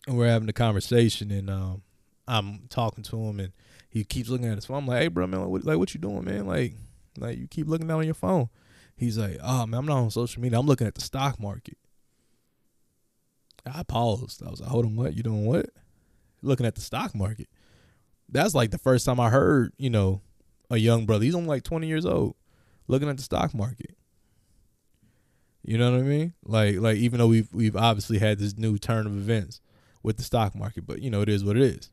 and 0.06 0.16
we're 0.16 0.28
having 0.28 0.48
a 0.48 0.52
conversation, 0.52 1.30
and 1.30 1.50
um, 1.50 1.82
I'm 2.26 2.66
talking 2.68 3.04
to 3.04 3.16
him, 3.16 3.40
and 3.40 3.52
he 3.88 4.04
keeps 4.04 4.28
looking 4.28 4.48
at 4.48 4.56
his 4.56 4.66
phone. 4.66 4.78
I'm 4.78 4.86
like, 4.86 5.02
hey, 5.02 5.08
bro, 5.08 5.26
man, 5.26 5.48
what, 5.48 5.64
like, 5.64 5.78
what 5.78 5.94
you 5.94 6.00
doing, 6.00 6.24
man? 6.24 6.46
Like, 6.46 6.74
like 7.18 7.38
you 7.38 7.46
keep 7.46 7.68
looking 7.68 7.86
down 7.86 7.98
on 7.98 8.04
your 8.04 8.14
phone. 8.14 8.48
He's 8.96 9.18
like, 9.18 9.38
oh 9.42 9.66
man, 9.66 9.80
I'm 9.80 9.86
not 9.86 9.98
on 9.98 10.10
social 10.10 10.40
media. 10.42 10.58
I'm 10.58 10.66
looking 10.66 10.86
at 10.86 10.94
the 10.94 11.00
stock 11.00 11.40
market. 11.40 11.76
I 13.66 13.82
paused. 13.82 14.42
I 14.44 14.50
was 14.50 14.60
like, 14.60 14.70
hold 14.70 14.84
on, 14.84 14.96
what? 14.96 15.14
You 15.14 15.22
doing 15.22 15.46
what? 15.46 15.70
Looking 16.42 16.66
at 16.66 16.74
the 16.74 16.80
stock 16.80 17.14
market. 17.14 17.48
That's 18.28 18.54
like 18.54 18.70
the 18.70 18.78
first 18.78 19.06
time 19.06 19.18
I 19.20 19.30
heard, 19.30 19.72
you 19.78 19.90
know, 19.90 20.20
a 20.70 20.76
young 20.76 21.06
brother. 21.06 21.24
He's 21.24 21.34
only 21.34 21.48
like 21.48 21.62
20 21.62 21.86
years 21.86 22.06
old, 22.06 22.36
looking 22.88 23.08
at 23.08 23.16
the 23.16 23.22
stock 23.22 23.54
market. 23.54 23.96
You 25.64 25.78
know 25.78 25.92
what 25.92 26.00
I 26.00 26.02
mean? 26.02 26.34
Like, 26.44 26.76
like 26.76 26.96
even 26.98 27.18
though 27.18 27.26
we've 27.26 27.48
we've 27.52 27.76
obviously 27.76 28.18
had 28.18 28.38
this 28.38 28.56
new 28.58 28.76
turn 28.76 29.06
of 29.06 29.16
events 29.16 29.60
with 30.02 30.18
the 30.18 30.22
stock 30.22 30.54
market, 30.54 30.86
but 30.86 31.00
you 31.00 31.10
know 31.10 31.22
it 31.22 31.28
is 31.30 31.42
what 31.42 31.56
it 31.56 31.62
is. 31.62 31.90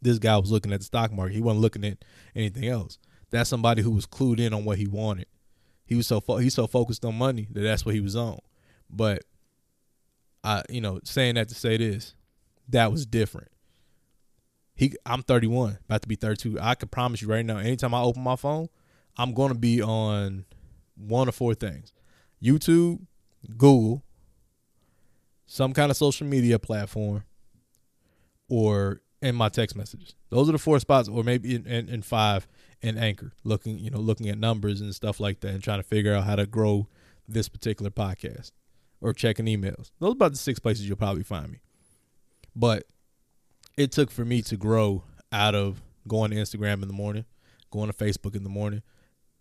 This 0.00 0.18
guy 0.18 0.38
was 0.38 0.50
looking 0.50 0.72
at 0.72 0.80
the 0.80 0.86
stock 0.86 1.12
market. 1.12 1.34
He 1.34 1.42
wasn't 1.42 1.60
looking 1.60 1.84
at 1.84 1.98
anything 2.34 2.66
else. 2.66 2.98
That's 3.30 3.50
somebody 3.50 3.82
who 3.82 3.90
was 3.90 4.06
clued 4.06 4.38
in 4.38 4.54
on 4.54 4.64
what 4.64 4.78
he 4.78 4.86
wanted. 4.86 5.26
He 5.84 5.96
was 5.96 6.06
so 6.06 6.20
fo- 6.20 6.36
he's 6.36 6.54
so 6.54 6.68
focused 6.68 7.04
on 7.04 7.16
money 7.16 7.48
that 7.50 7.62
that's 7.62 7.84
what 7.84 7.96
he 7.96 8.00
was 8.00 8.14
on. 8.14 8.38
But 8.88 9.24
I, 10.44 10.62
you 10.68 10.80
know, 10.80 11.00
saying 11.02 11.34
that 11.34 11.48
to 11.48 11.54
say 11.54 11.76
this, 11.76 12.14
that 12.68 12.92
was 12.92 13.06
different. 13.06 13.48
He, 14.76 14.94
I'm 15.04 15.22
31, 15.22 15.78
about 15.84 16.02
to 16.02 16.08
be 16.08 16.14
32. 16.14 16.58
I 16.60 16.76
can 16.76 16.88
promise 16.88 17.20
you 17.20 17.28
right 17.28 17.44
now, 17.44 17.58
anytime 17.58 17.92
I 17.92 18.00
open 18.00 18.22
my 18.22 18.36
phone, 18.36 18.68
I'm 19.16 19.34
gonna 19.34 19.54
be 19.54 19.82
on 19.82 20.44
one 20.94 21.28
of 21.28 21.34
four 21.34 21.54
things: 21.54 21.92
YouTube, 22.42 23.00
Google, 23.56 24.02
some 25.46 25.72
kind 25.72 25.90
of 25.90 25.96
social 25.96 26.26
media 26.26 26.58
platform, 26.58 27.24
or 28.48 29.00
in 29.22 29.34
my 29.34 29.48
text 29.48 29.76
messages. 29.76 30.14
Those 30.30 30.48
are 30.48 30.52
the 30.52 30.58
four 30.58 30.78
spots, 30.80 31.08
or 31.08 31.22
maybe 31.22 31.54
in, 31.54 31.66
in, 31.66 31.88
in 31.88 32.02
five 32.02 32.48
in 32.82 32.96
Anchor, 32.96 33.32
looking 33.44 33.78
you 33.78 33.90
know 33.90 33.98
looking 33.98 34.28
at 34.28 34.38
numbers 34.38 34.80
and 34.80 34.94
stuff 34.94 35.20
like 35.20 35.40
that, 35.40 35.50
and 35.50 35.62
trying 35.62 35.80
to 35.80 35.86
figure 35.86 36.14
out 36.14 36.24
how 36.24 36.36
to 36.36 36.46
grow 36.46 36.88
this 37.28 37.48
particular 37.48 37.90
podcast, 37.90 38.52
or 39.00 39.12
checking 39.12 39.46
emails. 39.46 39.90
Those 39.98 40.10
are 40.10 40.12
about 40.12 40.32
the 40.32 40.38
six 40.38 40.58
places 40.58 40.88
you'll 40.88 40.96
probably 40.96 41.22
find 41.22 41.50
me. 41.50 41.60
But 42.56 42.84
it 43.76 43.92
took 43.92 44.10
for 44.10 44.24
me 44.24 44.42
to 44.42 44.56
grow 44.56 45.04
out 45.32 45.54
of 45.54 45.82
going 46.08 46.30
to 46.30 46.36
Instagram 46.36 46.82
in 46.82 46.88
the 46.88 46.94
morning, 46.94 47.24
going 47.70 47.90
to 47.90 47.96
Facebook 47.96 48.34
in 48.34 48.42
the 48.42 48.50
morning, 48.50 48.82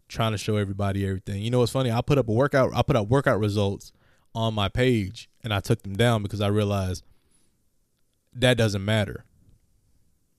trying 0.09 0.31
to 0.33 0.37
show 0.37 0.57
everybody 0.57 1.07
everything. 1.07 1.41
You 1.41 1.51
know 1.51 1.59
what's 1.59 1.71
funny? 1.71 1.91
I 1.91 2.01
put 2.01 2.17
up 2.17 2.27
a 2.27 2.33
workout. 2.33 2.71
I 2.75 2.81
put 2.81 2.95
up 2.95 3.07
workout 3.07 3.39
results 3.39 3.93
on 4.35 4.53
my 4.53 4.67
page, 4.67 5.29
and 5.43 5.53
I 5.53 5.59
took 5.59 5.83
them 5.83 5.95
down 5.95 6.23
because 6.23 6.41
I 6.41 6.47
realized 6.47 7.03
that 8.33 8.57
doesn't 8.57 8.83
matter, 8.83 9.25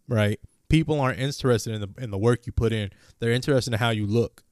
right? 0.08 0.38
People 0.69 1.00
aren't 1.00 1.19
interested 1.19 1.75
in 1.75 1.81
the 1.81 1.88
in 1.99 2.11
the 2.11 2.19
work 2.19 2.46
you 2.46 2.52
put 2.52 2.72
in. 2.72 2.90
They're 3.19 3.32
interested 3.32 3.72
in 3.72 3.78
how 3.78 3.90
you 3.90 4.06
look, 4.06 4.44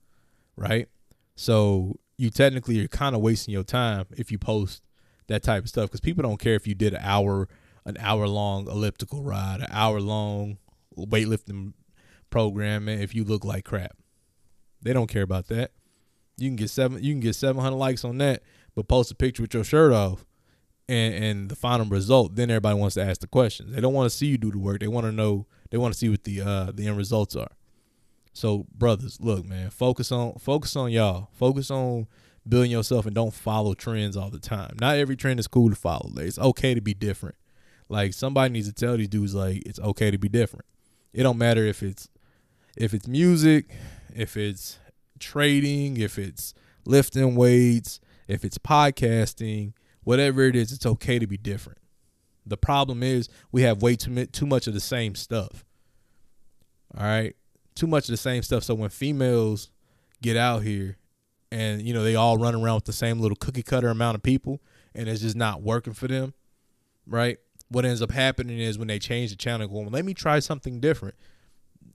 right? 0.56 0.88
So 1.36 1.98
you 2.16 2.30
technically 2.30 2.76
you're 2.76 2.88
kind 2.88 3.14
of 3.14 3.20
wasting 3.20 3.52
your 3.52 3.62
time 3.62 4.06
if 4.16 4.32
you 4.32 4.38
post 4.38 4.82
that 5.28 5.42
type 5.42 5.64
of 5.64 5.68
stuff 5.68 5.86
because 5.86 6.00
people 6.00 6.22
don't 6.22 6.40
care 6.40 6.54
if 6.54 6.66
you 6.66 6.74
did 6.74 6.94
an 6.94 7.00
hour 7.02 7.48
an 7.84 7.96
hour 8.00 8.26
long 8.26 8.66
elliptical 8.68 9.22
ride, 9.22 9.60
an 9.60 9.68
hour 9.70 10.00
long 10.00 10.58
weightlifting 10.96 11.72
program 12.30 12.88
if 12.88 13.14
you 13.14 13.24
look 13.24 13.44
like 13.44 13.64
crap. 13.64 13.96
They 14.82 14.92
don't 14.92 15.08
care 15.08 15.22
about 15.22 15.48
that. 15.48 15.72
You 16.36 16.48
can 16.48 16.56
get 16.56 16.70
seven 16.70 17.02
you 17.02 17.12
can 17.12 17.20
get 17.20 17.34
700 17.34 17.76
likes 17.76 18.04
on 18.04 18.18
that, 18.18 18.42
but 18.74 18.88
post 18.88 19.10
a 19.10 19.14
picture 19.14 19.42
with 19.42 19.54
your 19.54 19.64
shirt 19.64 19.92
off 19.92 20.24
and 20.88 21.14
and 21.14 21.48
the 21.48 21.56
final 21.56 21.86
result, 21.86 22.34
then 22.34 22.50
everybody 22.50 22.78
wants 22.78 22.94
to 22.94 23.02
ask 23.02 23.20
the 23.20 23.26
questions. 23.26 23.74
They 23.74 23.80
don't 23.80 23.94
want 23.94 24.10
to 24.10 24.16
see 24.16 24.26
you 24.26 24.38
do 24.38 24.50
the 24.50 24.58
work. 24.58 24.80
They 24.80 24.88
want 24.88 25.06
to 25.06 25.12
know 25.12 25.46
they 25.70 25.78
want 25.78 25.94
to 25.94 25.98
see 25.98 26.08
what 26.08 26.24
the 26.24 26.40
uh 26.40 26.72
the 26.72 26.86
end 26.86 26.96
results 26.96 27.36
are. 27.36 27.50
So 28.32 28.66
brothers, 28.74 29.18
look, 29.20 29.44
man, 29.44 29.70
focus 29.70 30.12
on 30.12 30.34
focus 30.38 30.76
on 30.76 30.92
y'all. 30.92 31.28
Focus 31.34 31.70
on 31.70 32.06
building 32.48 32.70
yourself 32.70 33.04
and 33.04 33.14
don't 33.14 33.34
follow 33.34 33.74
trends 33.74 34.16
all 34.16 34.30
the 34.30 34.38
time. 34.38 34.76
Not 34.80 34.96
every 34.96 35.16
trend 35.16 35.38
is 35.40 35.48
cool 35.48 35.68
to 35.70 35.76
follow. 35.76 36.10
It's 36.16 36.38
okay 36.38 36.74
to 36.74 36.80
be 36.80 36.94
different. 36.94 37.34
Like 37.88 38.14
somebody 38.14 38.52
needs 38.52 38.68
to 38.68 38.74
tell 38.74 38.96
these 38.96 39.08
dudes 39.08 39.34
like 39.34 39.62
it's 39.66 39.80
okay 39.80 40.10
to 40.10 40.18
be 40.18 40.28
different. 40.28 40.64
It 41.12 41.22
don't 41.22 41.38
matter 41.38 41.64
if 41.64 41.82
it's 41.82 42.08
if 42.76 42.94
it's 42.94 43.08
music, 43.08 43.70
if 44.18 44.36
it's 44.36 44.78
trading, 45.20 45.96
if 45.96 46.18
it's 46.18 46.52
lifting 46.84 47.36
weights, 47.36 48.00
if 48.26 48.44
it's 48.44 48.58
podcasting, 48.58 49.74
whatever 50.02 50.42
it 50.42 50.56
is, 50.56 50.72
it's 50.72 50.84
okay 50.84 51.20
to 51.20 51.26
be 51.26 51.36
different. 51.36 51.78
The 52.44 52.56
problem 52.56 53.02
is 53.02 53.28
we 53.52 53.62
have 53.62 53.80
way 53.80 53.94
too 53.94 54.26
too 54.26 54.46
much 54.46 54.66
of 54.66 54.74
the 54.74 54.80
same 54.80 55.14
stuff. 55.14 55.64
All 56.96 57.04
right, 57.04 57.36
too 57.76 57.86
much 57.86 58.04
of 58.04 58.10
the 58.10 58.16
same 58.16 58.42
stuff. 58.42 58.64
So 58.64 58.74
when 58.74 58.90
females 58.90 59.70
get 60.20 60.36
out 60.36 60.64
here 60.64 60.96
and 61.52 61.80
you 61.82 61.94
know 61.94 62.02
they 62.02 62.16
all 62.16 62.38
run 62.38 62.56
around 62.56 62.76
with 62.76 62.84
the 62.86 62.92
same 62.92 63.20
little 63.20 63.36
cookie 63.36 63.62
cutter 63.62 63.88
amount 63.88 64.16
of 64.16 64.22
people 64.22 64.60
and 64.96 65.08
it's 65.08 65.20
just 65.20 65.36
not 65.36 65.62
working 65.62 65.92
for 65.92 66.08
them, 66.08 66.34
right? 67.06 67.38
What 67.68 67.84
ends 67.84 68.02
up 68.02 68.10
happening 68.10 68.58
is 68.58 68.78
when 68.78 68.88
they 68.88 68.98
change 68.98 69.30
the 69.30 69.36
channel, 69.36 69.68
going, 69.68 69.90
let 69.90 70.04
me 70.04 70.14
try 70.14 70.40
something 70.40 70.80
different. 70.80 71.14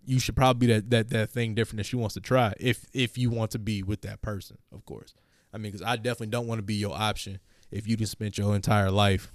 You 0.05 0.19
should 0.19 0.35
probably 0.35 0.67
be 0.67 0.73
that 0.73 0.89
that 0.89 1.09
that 1.09 1.29
thing 1.29 1.55
different 1.55 1.77
that 1.77 1.85
she 1.85 1.95
wants 1.95 2.13
to 2.15 2.21
try 2.21 2.53
if 2.59 2.85
if 2.93 3.17
you 3.17 3.29
want 3.29 3.51
to 3.51 3.59
be 3.59 3.83
with 3.83 4.01
that 4.01 4.21
person, 4.21 4.57
of 4.73 4.85
course. 4.85 5.13
I 5.53 5.57
mean, 5.57 5.71
because 5.71 5.85
I 5.85 5.95
definitely 5.95 6.27
don't 6.27 6.47
want 6.47 6.59
to 6.59 6.63
be 6.63 6.75
your 6.75 6.95
option 6.95 7.39
if 7.71 7.87
you 7.87 7.95
just 7.95 8.11
spent 8.11 8.37
your 8.37 8.55
entire 8.55 8.91
life 8.91 9.31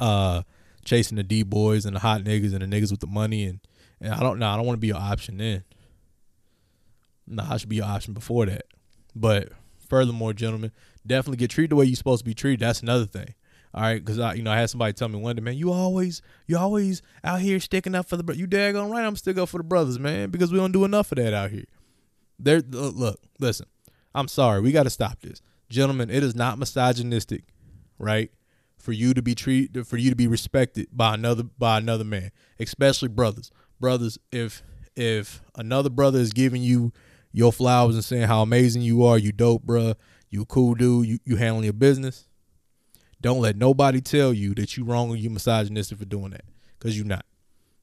uh 0.00 0.42
chasing 0.84 1.16
the 1.16 1.22
D 1.22 1.42
boys 1.42 1.84
and 1.84 1.96
the 1.96 2.00
hot 2.00 2.22
niggas 2.22 2.54
and 2.54 2.60
the 2.60 2.66
niggas 2.66 2.90
with 2.90 3.00
the 3.00 3.06
money 3.06 3.44
and 3.44 3.60
and 4.00 4.14
I 4.14 4.20
don't 4.20 4.38
know, 4.38 4.48
I 4.48 4.56
don't 4.56 4.64
want 4.66 4.76
to 4.76 4.80
be 4.80 4.88
your 4.88 4.96
option 4.96 5.38
then. 5.38 5.64
No, 7.26 7.44
I 7.48 7.56
should 7.56 7.68
be 7.68 7.76
your 7.76 7.86
option 7.86 8.14
before 8.14 8.46
that. 8.46 8.66
But 9.14 9.50
furthermore, 9.88 10.32
gentlemen, 10.32 10.72
definitely 11.06 11.38
get 11.38 11.50
treated 11.50 11.70
the 11.70 11.76
way 11.76 11.84
you're 11.84 11.96
supposed 11.96 12.20
to 12.20 12.24
be 12.24 12.34
treated. 12.34 12.60
That's 12.60 12.80
another 12.80 13.06
thing. 13.06 13.34
All 13.78 13.84
right, 13.84 14.04
because 14.04 14.18
I, 14.18 14.34
you 14.34 14.42
know, 14.42 14.50
I 14.50 14.56
had 14.56 14.70
somebody 14.70 14.92
tell 14.92 15.06
me 15.06 15.20
one 15.20 15.36
day, 15.36 15.40
man, 15.40 15.56
you 15.56 15.70
always, 15.70 16.20
you 16.48 16.58
always 16.58 17.00
out 17.22 17.40
here 17.40 17.60
sticking 17.60 17.94
up 17.94 18.08
for 18.08 18.16
the, 18.16 18.36
you 18.36 18.48
daggone 18.48 18.90
right, 18.90 19.04
I'm 19.04 19.14
stick 19.14 19.38
up 19.38 19.50
for 19.50 19.58
the 19.58 19.62
brothers, 19.62 20.00
man, 20.00 20.30
because 20.30 20.50
we 20.50 20.58
don't 20.58 20.72
do 20.72 20.84
enough 20.84 21.12
of 21.12 21.16
that 21.18 21.32
out 21.32 21.52
here. 21.52 21.66
There, 22.40 22.60
look, 22.60 23.20
listen, 23.38 23.66
I'm 24.16 24.26
sorry, 24.26 24.62
we 24.62 24.72
got 24.72 24.82
to 24.82 24.90
stop 24.90 25.20
this, 25.20 25.42
gentlemen. 25.70 26.10
It 26.10 26.24
is 26.24 26.34
not 26.34 26.58
misogynistic, 26.58 27.44
right, 28.00 28.32
for 28.78 28.90
you 28.90 29.14
to 29.14 29.22
be 29.22 29.36
treated, 29.36 29.86
for 29.86 29.96
you 29.96 30.10
to 30.10 30.16
be 30.16 30.26
respected 30.26 30.88
by 30.92 31.14
another, 31.14 31.44
by 31.44 31.78
another 31.78 32.02
man, 32.02 32.32
especially 32.58 33.10
brothers. 33.10 33.52
Brothers, 33.78 34.18
if 34.32 34.60
if 34.96 35.40
another 35.54 35.88
brother 35.88 36.18
is 36.18 36.32
giving 36.32 36.62
you 36.62 36.92
your 37.30 37.52
flowers 37.52 37.94
and 37.94 38.04
saying 38.04 38.26
how 38.26 38.42
amazing 38.42 38.82
you 38.82 39.04
are, 39.04 39.16
you 39.16 39.30
dope, 39.30 39.64
bruh, 39.64 39.94
you 40.30 40.44
cool 40.46 40.74
dude, 40.74 41.06
you 41.06 41.18
you 41.24 41.36
handling 41.36 41.62
your 41.62 41.72
business, 41.74 42.26
don't 43.20 43.40
let 43.40 43.56
nobody 43.56 44.00
tell 44.00 44.32
you 44.32 44.54
that 44.54 44.76
you 44.76 44.84
wrong 44.84 45.10
or 45.10 45.16
you 45.16 45.30
misogynistic 45.30 45.98
for 45.98 46.04
doing 46.04 46.30
that, 46.30 46.44
cause 46.78 46.96
you 46.96 47.04
not. 47.04 47.24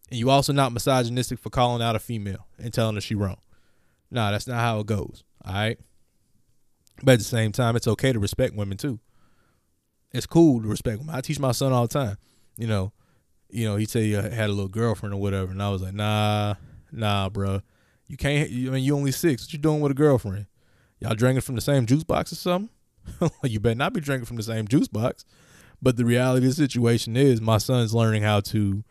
And 0.10 0.20
you 0.20 0.30
also 0.30 0.54
not 0.54 0.72
misogynistic 0.72 1.40
for 1.40 1.50
calling 1.50 1.82
out 1.82 1.96
a 1.96 2.00
female 2.00 2.48
and 2.58 2.74
telling 2.74 2.96
her 2.96 3.02
she 3.02 3.16
wrong. 3.16 3.38
Nah, 4.12 4.32
that's 4.32 4.48
not 4.48 4.60
how 4.60 4.80
it 4.80 4.86
goes. 4.86 5.24
All 5.44 5.54
right. 5.54 5.80
But 7.04 7.14
at 7.14 7.20
the 7.20 7.26
same 7.26 7.52
time, 7.52 7.76
it's 7.76 7.88
okay 7.88 8.14
to 8.14 8.20
respect 8.20 8.56
women 8.56 8.78
too. 8.78 9.00
It's 10.14 10.26
cool 10.26 10.62
to 10.62 10.68
respect 10.68 11.00
women. 11.00 11.14
I 11.14 11.22
teach 11.22 11.40
my 11.40 11.52
son 11.52 11.74
all 11.74 11.88
the 11.88 11.94
time. 11.94 12.18
You 12.56 12.68
know, 12.68 12.94
you 13.50 13.66
know, 13.66 13.76
he 13.76 13.86
said 13.86 14.04
he 14.04 14.16
uh, 14.16 14.30
had 14.30 14.50
a 14.50 14.54
little 14.54 14.70
girlfriend 14.70 15.14
or 15.14 15.22
whatever, 15.22 15.52
and 15.52 15.62
I 15.62 15.70
was 15.70 15.82
like, 15.82 15.94
nah, 15.94 16.56
nah, 16.92 17.30
bro. 17.30 17.62
You 18.08 18.18
can't. 18.18 18.50
I 18.50 18.54
mean, 18.54 18.84
you 18.84 18.96
only 18.96 19.12
six. 19.12 19.44
What 19.44 19.54
you 19.54 19.60
doing 19.60 19.82
with 19.82 19.92
a 19.92 19.96
girlfriend? 19.96 20.46
Y'all 21.00 21.16
drinking 21.16 21.42
from 21.42 21.56
the 21.56 21.62
same 21.62 21.86
juice 21.86 22.04
box 22.04 22.32
or 22.32 22.36
something? 22.36 22.70
you 23.44 23.60
better 23.60 23.76
not 23.76 23.94
be 23.94 24.02
drinking 24.02 24.26
from 24.26 24.38
the 24.38 24.44
same 24.44 24.68
juice 24.68 24.88
box. 24.88 25.26
But 25.82 25.98
the 25.98 26.06
reality 26.06 26.46
of 26.46 26.56
the 26.56 26.56
situation 26.56 27.16
is, 27.18 27.42
my 27.42 27.58
son's 27.58 27.94
learning 27.94 28.24
how 28.24 28.40
to 28.42 28.84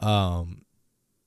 um, 0.00 0.62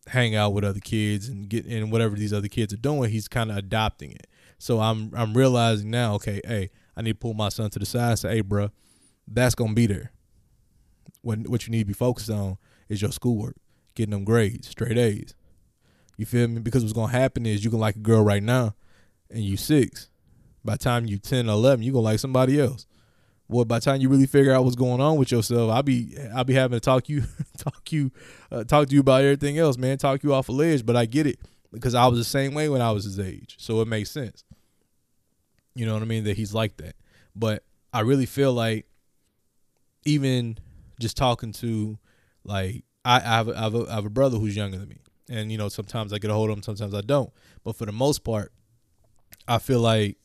hang 0.07 0.36
out 0.36 0.53
with 0.53 0.63
other 0.63 0.79
kids 0.79 1.29
and 1.29 1.50
get 1.50 1.65
in 1.65 1.89
whatever 1.89 2.15
these 2.15 2.33
other 2.33 2.48
kids 2.48 2.74
are 2.74 2.77
doing. 2.77 3.09
He's 3.09 3.27
kind 3.27 3.50
of 3.51 3.57
adopting 3.57 4.12
it. 4.12 4.27
So 4.57 4.79
I'm 4.79 5.12
I'm 5.15 5.33
realizing 5.33 5.89
now, 5.89 6.15
okay, 6.15 6.41
hey, 6.45 6.69
I 6.98 7.01
need 7.01 7.13
to 7.13 7.17
pull 7.17 7.33
my 7.33 7.50
son 7.50 7.69
to 7.71 7.79
the 7.79 7.86
side 7.86 8.09
and 8.12 8.19
say, 8.19 8.29
hey, 8.36 8.41
bro, 8.41 8.69
that's 9.27 9.55
gonna 9.55 9.74
be 9.74 9.88
there. 9.88 10.12
When 11.21 11.43
what 11.45 11.65
you 11.65 11.71
need 11.71 11.79
to 11.79 11.86
be 11.86 11.93
focused 11.93 12.29
on 12.29 12.57
is 12.89 13.01
your 13.01 13.12
schoolwork, 13.12 13.55
getting 13.95 14.12
them 14.12 14.25
grades, 14.25 14.67
straight 14.67 14.98
A's. 14.98 15.33
You 16.17 16.25
feel 16.25 16.48
me? 16.50 16.59
Because 16.59 16.83
what's 16.83 16.93
gonna 16.93 17.12
happen 17.12 17.45
is 17.45 17.63
you 17.63 17.69
can 17.69 17.79
like 17.79 17.95
a 17.95 18.00
girl 18.00 18.24
right 18.24 18.43
now, 18.43 18.75
and 19.29 19.43
you 19.43 19.55
six. 19.55 20.09
By 20.63 20.74
the 20.74 20.80
time 20.80 21.06
you 21.06 21.18
10 21.18 21.48
or 21.50 21.54
11, 21.54 21.84
you 21.84 21.92
gonna 21.92 22.04
like 22.04 22.20
somebody 22.20 22.60
else. 22.60 22.86
Well, 23.48 23.66
by 23.66 23.80
the 23.80 23.86
time 23.86 24.01
you 24.01 24.10
really 24.10 24.28
figure 24.28 24.54
out 24.54 24.63
what's 24.63 24.75
going 24.75 25.01
on 25.01 25.18
with 25.18 25.32
yourself, 25.32 25.72
I'll 25.72 25.84
be 25.84 26.16
I'll 26.36 26.44
be 26.44 26.54
having 26.54 26.75
to 26.75 26.80
talk 26.80 27.10
you 27.10 27.24
talk 27.58 27.92
you 27.92 28.12
uh, 28.51 28.63
talk 28.63 28.88
to 28.89 28.94
you 28.94 29.01
about 29.01 29.24
everything 29.24 29.58
else, 29.58 29.78
man. 29.78 29.98
Talk 29.98 30.24
you 30.24 30.34
off 30.34 30.50
a 30.50 30.51
ledge, 30.51 30.86
but 30.86 30.96
I 30.96 31.06
get 31.06 31.25
it 31.25 31.39
because 31.72 31.96
I 31.96 32.08
was 32.08 32.20
the 32.20 32.25
same 32.25 32.54
way 32.54 32.70
when 32.70 32.82
I 32.82 32.92
was 32.92 33.06
his 33.06 33.20
age, 33.20 33.56
so 33.60 33.82
it 33.82 33.88
makes 33.88 34.12
sense. 34.12 34.44
You 35.74 35.86
know 35.86 35.94
what 35.94 36.04
I 36.04 36.06
mean? 36.06 36.25
That 36.25 36.38
he's 36.38 36.54
like 36.54 36.78
that, 36.78 36.96
but 37.36 37.63
I 37.92 38.01
really 38.01 38.28
feel 38.28 38.54
like 38.54 38.86
even 40.06 40.58
just 41.00 41.18
talking 41.18 41.51
to 41.54 41.98
like 42.44 42.84
I, 43.04 43.18
I, 43.18 43.20
have, 43.20 43.48
have 43.48 43.75
a, 43.75 43.86
I 43.89 43.96
have 43.96 44.06
a 44.06 44.10
brother 44.10 44.38
who's 44.38 44.56
younger 44.56 44.78
than 44.78 44.89
me, 44.89 44.98
and 45.28 45.51
you 45.51 45.58
know 45.58 45.70
sometimes 45.70 46.13
I 46.13 46.20
get 46.20 46.30
a 46.30 46.34
hold 46.36 46.51
of 46.51 46.58
him, 46.58 46.63
sometimes 46.63 46.94
I 46.94 47.01
don't. 47.01 47.32
But 47.63 47.75
for 47.75 47.86
the 47.86 47.92
most 47.92 48.24
part, 48.24 48.51
I 49.48 49.58
feel 49.58 49.80
like 49.80 50.18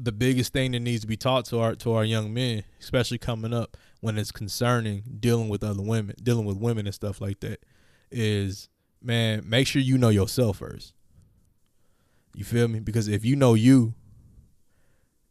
the 0.00 0.12
biggest 0.12 0.52
thing 0.52 0.72
that 0.72 0.80
needs 0.80 1.00
to 1.00 1.06
be 1.06 1.16
taught 1.16 1.44
to 1.46 1.58
our 1.58 1.74
to 1.76 1.92
our 1.92 2.04
young 2.04 2.32
men, 2.32 2.62
especially 2.80 3.18
coming 3.18 3.52
up 3.52 3.76
when 4.00 4.16
it's 4.16 4.30
concerning 4.30 5.02
dealing 5.18 5.48
with 5.48 5.64
other 5.64 5.82
women, 5.82 6.14
dealing 6.22 6.44
with 6.44 6.56
women 6.56 6.86
and 6.86 6.94
stuff 6.94 7.20
like 7.20 7.40
that, 7.40 7.64
is 8.10 8.68
man, 9.02 9.42
make 9.48 9.66
sure 9.66 9.82
you 9.82 9.98
know 9.98 10.08
yourself 10.08 10.58
first. 10.58 10.94
You 12.34 12.44
feel 12.44 12.68
me? 12.68 12.78
Because 12.80 13.08
if 13.08 13.24
you 13.24 13.34
know 13.34 13.54
you, 13.54 13.94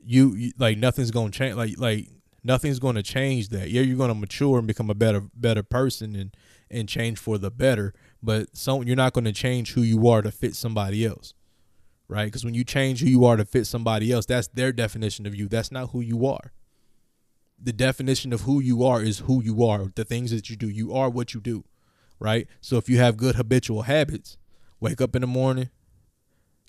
you, 0.04 0.36
you 0.36 0.52
like 0.58 0.78
nothing's 0.78 1.12
gonna 1.12 1.32
change. 1.32 1.56
Like 1.56 1.78
like 1.78 2.08
nothing's 2.44 2.80
gonna 2.80 3.04
change 3.04 3.50
that. 3.50 3.70
Yeah, 3.70 3.82
you're 3.82 3.98
gonna 3.98 4.16
mature 4.16 4.58
and 4.58 4.68
become 4.68 4.90
a 4.90 4.96
better 4.96 5.24
better 5.34 5.64
person 5.64 6.16
and 6.16 6.36
and 6.70 6.90
change 6.90 7.18
for 7.18 7.38
the 7.38 7.50
better. 7.50 7.94
But 8.22 8.56
some 8.58 8.84
you're 8.84 8.98
not 8.98 9.14
gonna 9.14 9.32
change 9.32 9.74
who 9.74 9.82
you 9.82 10.08
are 10.10 10.22
to 10.22 10.32
fit 10.32 10.56
somebody 10.56 11.06
else 11.06 11.34
right? 12.08 12.26
Because 12.26 12.46
when 12.46 12.54
you 12.54 12.64
change 12.64 13.02
who 13.02 13.08
you 13.08 13.26
are 13.26 13.36
to 13.36 13.46
fit 13.46 13.68
somebody 13.68 14.12
else, 14.12 14.26
that's 14.26 14.48
their 14.48 14.72
definition 14.72 15.26
of 15.26 15.36
you. 15.36 15.48
That's 15.48 15.72
not 15.72 15.90
who 15.90 16.02
you 16.02 16.26
are. 16.26 16.52
The 17.62 17.74
definition 17.74 18.34
of 18.34 18.42
who 18.42 18.60
you 18.60 18.84
are 18.84 19.02
is 19.02 19.20
who 19.20 19.42
you 19.44 19.64
are, 19.66 19.92
the 19.96 20.06
things 20.06 20.32
that 20.32 20.50
you 20.50 20.56
do. 20.56 20.70
You 20.70 20.94
are 20.94 21.10
what 21.10 21.34
you 21.34 21.42
do, 21.42 21.64
right? 22.20 22.48
So 22.62 22.78
if 22.78 22.88
you 22.88 23.00
have 23.00 23.18
good 23.18 23.36
habitual 23.36 23.84
habits, 23.84 24.38
wake 24.80 25.02
up 25.02 25.16
in 25.16 25.22
the 25.22 25.28
morning, 25.28 25.70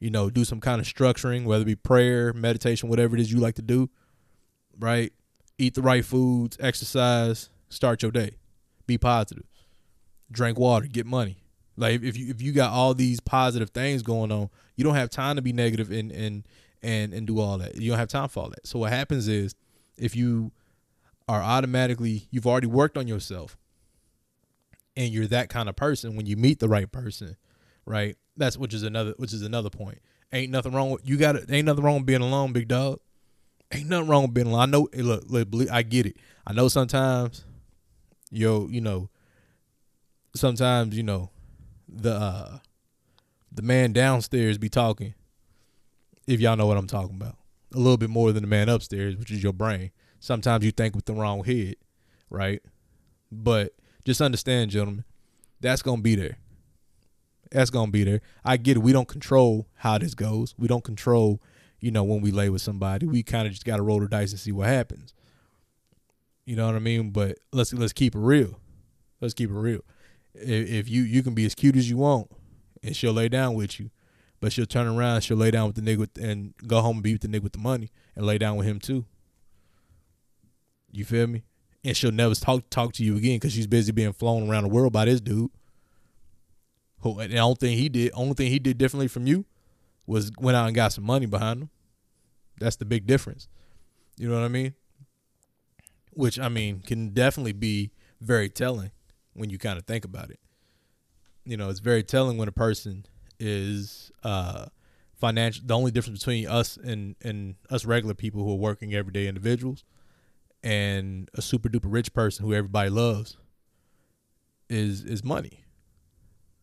you 0.00 0.10
know, 0.10 0.30
do 0.30 0.44
some 0.44 0.60
kind 0.60 0.80
of 0.80 0.86
structuring, 0.86 1.44
whether 1.44 1.62
it 1.62 1.66
be 1.66 1.74
prayer, 1.74 2.32
meditation, 2.32 2.88
whatever 2.88 3.16
it 3.16 3.20
is 3.20 3.32
you 3.32 3.38
like 3.38 3.56
to 3.56 3.62
do, 3.62 3.90
right? 4.78 5.12
Eat 5.58 5.74
the 5.74 5.82
right 5.82 6.04
foods, 6.04 6.56
exercise, 6.60 7.50
start 7.68 8.02
your 8.02 8.12
day. 8.12 8.36
Be 8.86 8.96
positive. 8.96 9.44
Drink 10.30 10.58
water, 10.58 10.86
get 10.86 11.04
money, 11.04 11.38
like 11.78 12.02
if 12.02 12.16
you 12.16 12.28
if 12.30 12.42
you 12.42 12.52
got 12.52 12.72
all 12.72 12.92
these 12.92 13.20
positive 13.20 13.70
things 13.70 14.02
going 14.02 14.32
on, 14.32 14.50
you 14.76 14.84
don't 14.84 14.96
have 14.96 15.10
time 15.10 15.36
to 15.36 15.42
be 15.42 15.52
negative 15.52 15.90
and 15.90 16.10
and 16.10 16.44
and 16.82 17.14
and 17.14 17.26
do 17.26 17.38
all 17.38 17.58
that. 17.58 17.76
You 17.76 17.90
don't 17.90 17.98
have 17.98 18.08
time 18.08 18.28
for 18.28 18.42
all 18.42 18.50
that. 18.50 18.66
So 18.66 18.80
what 18.80 18.92
happens 18.92 19.28
is 19.28 19.54
if 19.96 20.16
you 20.16 20.50
are 21.28 21.40
automatically 21.40 22.26
you've 22.30 22.46
already 22.46 22.66
worked 22.66 22.98
on 22.98 23.06
yourself 23.06 23.56
and 24.96 25.12
you're 25.12 25.28
that 25.28 25.48
kind 25.48 25.68
of 25.68 25.76
person 25.76 26.16
when 26.16 26.26
you 26.26 26.36
meet 26.36 26.58
the 26.58 26.68
right 26.68 26.90
person, 26.90 27.36
right? 27.86 28.16
That's 28.36 28.58
which 28.58 28.74
is 28.74 28.82
another 28.82 29.14
which 29.16 29.32
is 29.32 29.42
another 29.42 29.70
point. 29.70 29.98
Ain't 30.32 30.50
nothing 30.50 30.72
wrong 30.72 30.90
with 30.90 31.08
you 31.08 31.16
got 31.16 31.36
it. 31.36 31.44
Ain't 31.48 31.66
nothing 31.66 31.84
wrong 31.84 31.98
with 31.98 32.06
being 32.06 32.22
alone, 32.22 32.52
big 32.52 32.66
dog. 32.66 32.98
Ain't 33.72 33.88
nothing 33.88 34.08
wrong 34.08 34.22
with 34.22 34.34
being 34.34 34.48
alone. 34.48 34.60
I 34.60 34.66
know. 34.66 34.88
Look, 34.94 35.24
look, 35.28 35.70
I 35.70 35.82
get 35.82 36.06
it. 36.06 36.16
I 36.44 36.54
know 36.54 36.68
sometimes, 36.68 37.44
yo, 38.30 38.66
you 38.68 38.80
know, 38.80 39.10
sometimes 40.34 40.96
you 40.96 41.02
know 41.02 41.30
the 41.88 42.12
uh, 42.12 42.58
the 43.50 43.62
man 43.62 43.92
downstairs 43.92 44.58
be 44.58 44.68
talking. 44.68 45.14
If 46.26 46.40
y'all 46.40 46.56
know 46.56 46.66
what 46.66 46.76
I'm 46.76 46.86
talking 46.86 47.16
about, 47.16 47.36
a 47.74 47.78
little 47.78 47.96
bit 47.96 48.10
more 48.10 48.32
than 48.32 48.42
the 48.42 48.48
man 48.48 48.68
upstairs, 48.68 49.16
which 49.16 49.30
is 49.30 49.42
your 49.42 49.54
brain. 49.54 49.90
Sometimes 50.20 50.64
you 50.64 50.70
think 50.70 50.94
with 50.94 51.06
the 51.06 51.14
wrong 51.14 51.44
head, 51.44 51.76
right? 52.28 52.60
But 53.32 53.72
just 54.04 54.20
understand, 54.20 54.70
gentlemen, 54.70 55.04
that's 55.60 55.82
gonna 55.82 56.02
be 56.02 56.14
there. 56.14 56.38
That's 57.50 57.70
gonna 57.70 57.90
be 57.90 58.04
there. 58.04 58.20
I 58.44 58.58
get 58.58 58.76
it. 58.76 58.80
We 58.80 58.92
don't 58.92 59.08
control 59.08 59.68
how 59.76 59.96
this 59.96 60.14
goes. 60.14 60.54
We 60.58 60.68
don't 60.68 60.84
control, 60.84 61.40
you 61.80 61.90
know, 61.90 62.04
when 62.04 62.20
we 62.20 62.30
lay 62.30 62.50
with 62.50 62.60
somebody. 62.60 63.06
We 63.06 63.22
kind 63.22 63.46
of 63.46 63.52
just 63.52 63.64
gotta 63.64 63.82
roll 63.82 64.00
the 64.00 64.08
dice 64.08 64.32
and 64.32 64.40
see 64.40 64.52
what 64.52 64.68
happens. 64.68 65.14
You 66.44 66.56
know 66.56 66.66
what 66.66 66.74
I 66.74 66.80
mean? 66.80 67.10
But 67.10 67.38
let's 67.52 67.72
let's 67.72 67.92
keep 67.94 68.14
it 68.14 68.20
real. 68.20 68.60
Let's 69.20 69.34
keep 69.34 69.50
it 69.50 69.54
real 69.54 69.80
if, 70.40 70.88
you 70.88 71.02
you 71.02 71.22
can 71.22 71.34
be 71.34 71.46
as 71.46 71.54
cute 71.54 71.76
as 71.76 71.88
you 71.88 71.96
want, 71.96 72.30
and 72.82 72.94
she'll 72.94 73.12
lay 73.12 73.28
down 73.28 73.54
with 73.54 73.78
you, 73.78 73.90
but 74.40 74.52
she'll 74.52 74.66
turn 74.66 74.86
around, 74.86 75.22
she'll 75.22 75.36
lay 75.36 75.50
down 75.50 75.66
with 75.66 75.76
the 75.76 75.82
nigga 75.82 75.98
with, 75.98 76.18
and 76.18 76.54
go 76.66 76.80
home 76.80 76.96
and 76.96 77.02
be 77.02 77.12
with 77.12 77.22
the 77.22 77.28
nigga 77.28 77.42
with 77.42 77.52
the 77.52 77.58
money 77.58 77.90
and 78.14 78.26
lay 78.26 78.38
down 78.38 78.56
with 78.56 78.66
him 78.66 78.78
too. 78.78 79.04
You 80.90 81.04
feel 81.04 81.26
me? 81.26 81.44
And 81.84 81.96
she'll 81.96 82.12
never 82.12 82.34
talk 82.34 82.68
talk 82.70 82.92
to 82.94 83.04
you 83.04 83.16
again 83.16 83.36
because 83.36 83.52
she's 83.52 83.66
busy 83.66 83.92
being 83.92 84.12
flown 84.12 84.48
around 84.48 84.64
the 84.64 84.68
world 84.68 84.92
by 84.92 85.04
this 85.04 85.20
dude. 85.20 85.50
Who 87.00 87.18
and 87.20 87.32
the 87.32 87.38
only 87.38 87.54
thing 87.54 87.78
he 87.78 87.88
did, 87.88 88.10
only 88.14 88.34
thing 88.34 88.50
he 88.50 88.58
did 88.58 88.78
differently 88.78 89.08
from 89.08 89.26
you, 89.26 89.44
was 90.06 90.32
went 90.38 90.56
out 90.56 90.66
and 90.66 90.74
got 90.74 90.92
some 90.92 91.04
money 91.04 91.26
behind 91.26 91.62
him. 91.62 91.70
That's 92.58 92.76
the 92.76 92.84
big 92.84 93.06
difference. 93.06 93.48
You 94.16 94.28
know 94.28 94.34
what 94.34 94.44
I 94.44 94.48
mean? 94.48 94.74
Which 96.12 96.40
I 96.40 96.48
mean 96.48 96.80
can 96.80 97.10
definitely 97.10 97.52
be 97.52 97.92
very 98.20 98.48
telling 98.48 98.90
when 99.38 99.50
you 99.50 99.58
kind 99.58 99.78
of 99.78 99.84
think 99.84 100.04
about 100.04 100.30
it. 100.30 100.40
You 101.44 101.56
know, 101.56 101.70
it's 101.70 101.80
very 101.80 102.02
telling 102.02 102.36
when 102.36 102.48
a 102.48 102.52
person 102.52 103.06
is 103.38 104.10
uh, 104.22 104.66
financial. 105.14 105.64
The 105.66 105.74
only 105.74 105.90
difference 105.90 106.18
between 106.20 106.46
us 106.46 106.76
and 106.76 107.16
and 107.22 107.56
us 107.70 107.84
regular 107.84 108.14
people 108.14 108.44
who 108.44 108.52
are 108.52 108.56
working 108.56 108.94
everyday 108.94 109.26
individuals 109.26 109.84
and 110.62 111.30
a 111.34 111.42
super 111.42 111.68
duper 111.68 111.84
rich 111.84 112.12
person 112.12 112.44
who 112.44 112.52
everybody 112.52 112.90
loves 112.90 113.36
is 114.68 115.04
is 115.04 115.24
money. 115.24 115.64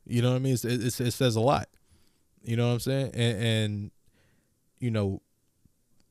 You 0.05 0.22
know 0.22 0.32
what 0.32 0.36
I 0.36 0.39
mean? 0.39 0.53
It's, 0.53 0.65
it's, 0.65 1.01
it 1.01 1.12
says 1.12 1.36
a 1.36 1.41
lot. 1.41 1.67
You 2.44 2.55
know 2.55 2.67
what 2.67 2.74
I'm 2.74 2.79
saying? 2.79 3.12
And, 3.15 3.44
and 3.44 3.91
you 4.77 4.91
know, 4.91 5.22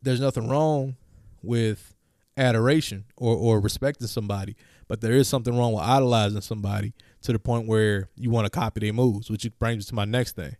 there's 0.02 0.20
nothing 0.20 0.48
wrong 0.48 0.96
with 1.42 1.94
adoration 2.36 3.04
or 3.16 3.36
or 3.36 3.60
respecting 3.60 4.08
somebody 4.08 4.56
but 4.88 5.00
there 5.00 5.12
is 5.12 5.28
something 5.28 5.56
wrong 5.56 5.72
with 5.72 5.84
idolizing 5.84 6.40
somebody 6.40 6.92
to 7.22 7.32
the 7.32 7.38
point 7.38 7.66
where 7.66 8.08
you 8.16 8.30
want 8.30 8.46
to 8.46 8.50
copy 8.50 8.80
their 8.80 8.92
moves, 8.92 9.30
which 9.30 9.48
brings 9.58 9.78
me 9.78 9.88
to 9.88 9.94
my 9.94 10.04
next 10.04 10.36
thing. 10.36 10.56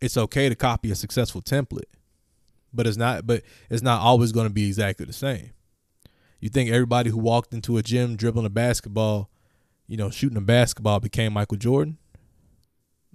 It's 0.00 0.16
okay 0.16 0.48
to 0.48 0.54
copy 0.54 0.90
a 0.90 0.94
successful 0.94 1.40
template, 1.40 1.84
but 2.72 2.86
it's 2.86 2.96
not. 2.96 3.26
But 3.26 3.42
it's 3.70 3.82
not 3.82 4.02
always 4.02 4.32
going 4.32 4.46
to 4.48 4.52
be 4.52 4.66
exactly 4.66 5.06
the 5.06 5.12
same. 5.12 5.52
You 6.40 6.50
think 6.50 6.70
everybody 6.70 7.10
who 7.10 7.18
walked 7.18 7.54
into 7.54 7.78
a 7.78 7.82
gym 7.82 8.16
dribbling 8.16 8.44
a 8.44 8.50
basketball, 8.50 9.30
you 9.86 9.96
know, 9.96 10.10
shooting 10.10 10.36
a 10.36 10.42
basketball 10.42 11.00
became 11.00 11.32
Michael 11.32 11.56
Jordan? 11.56 11.96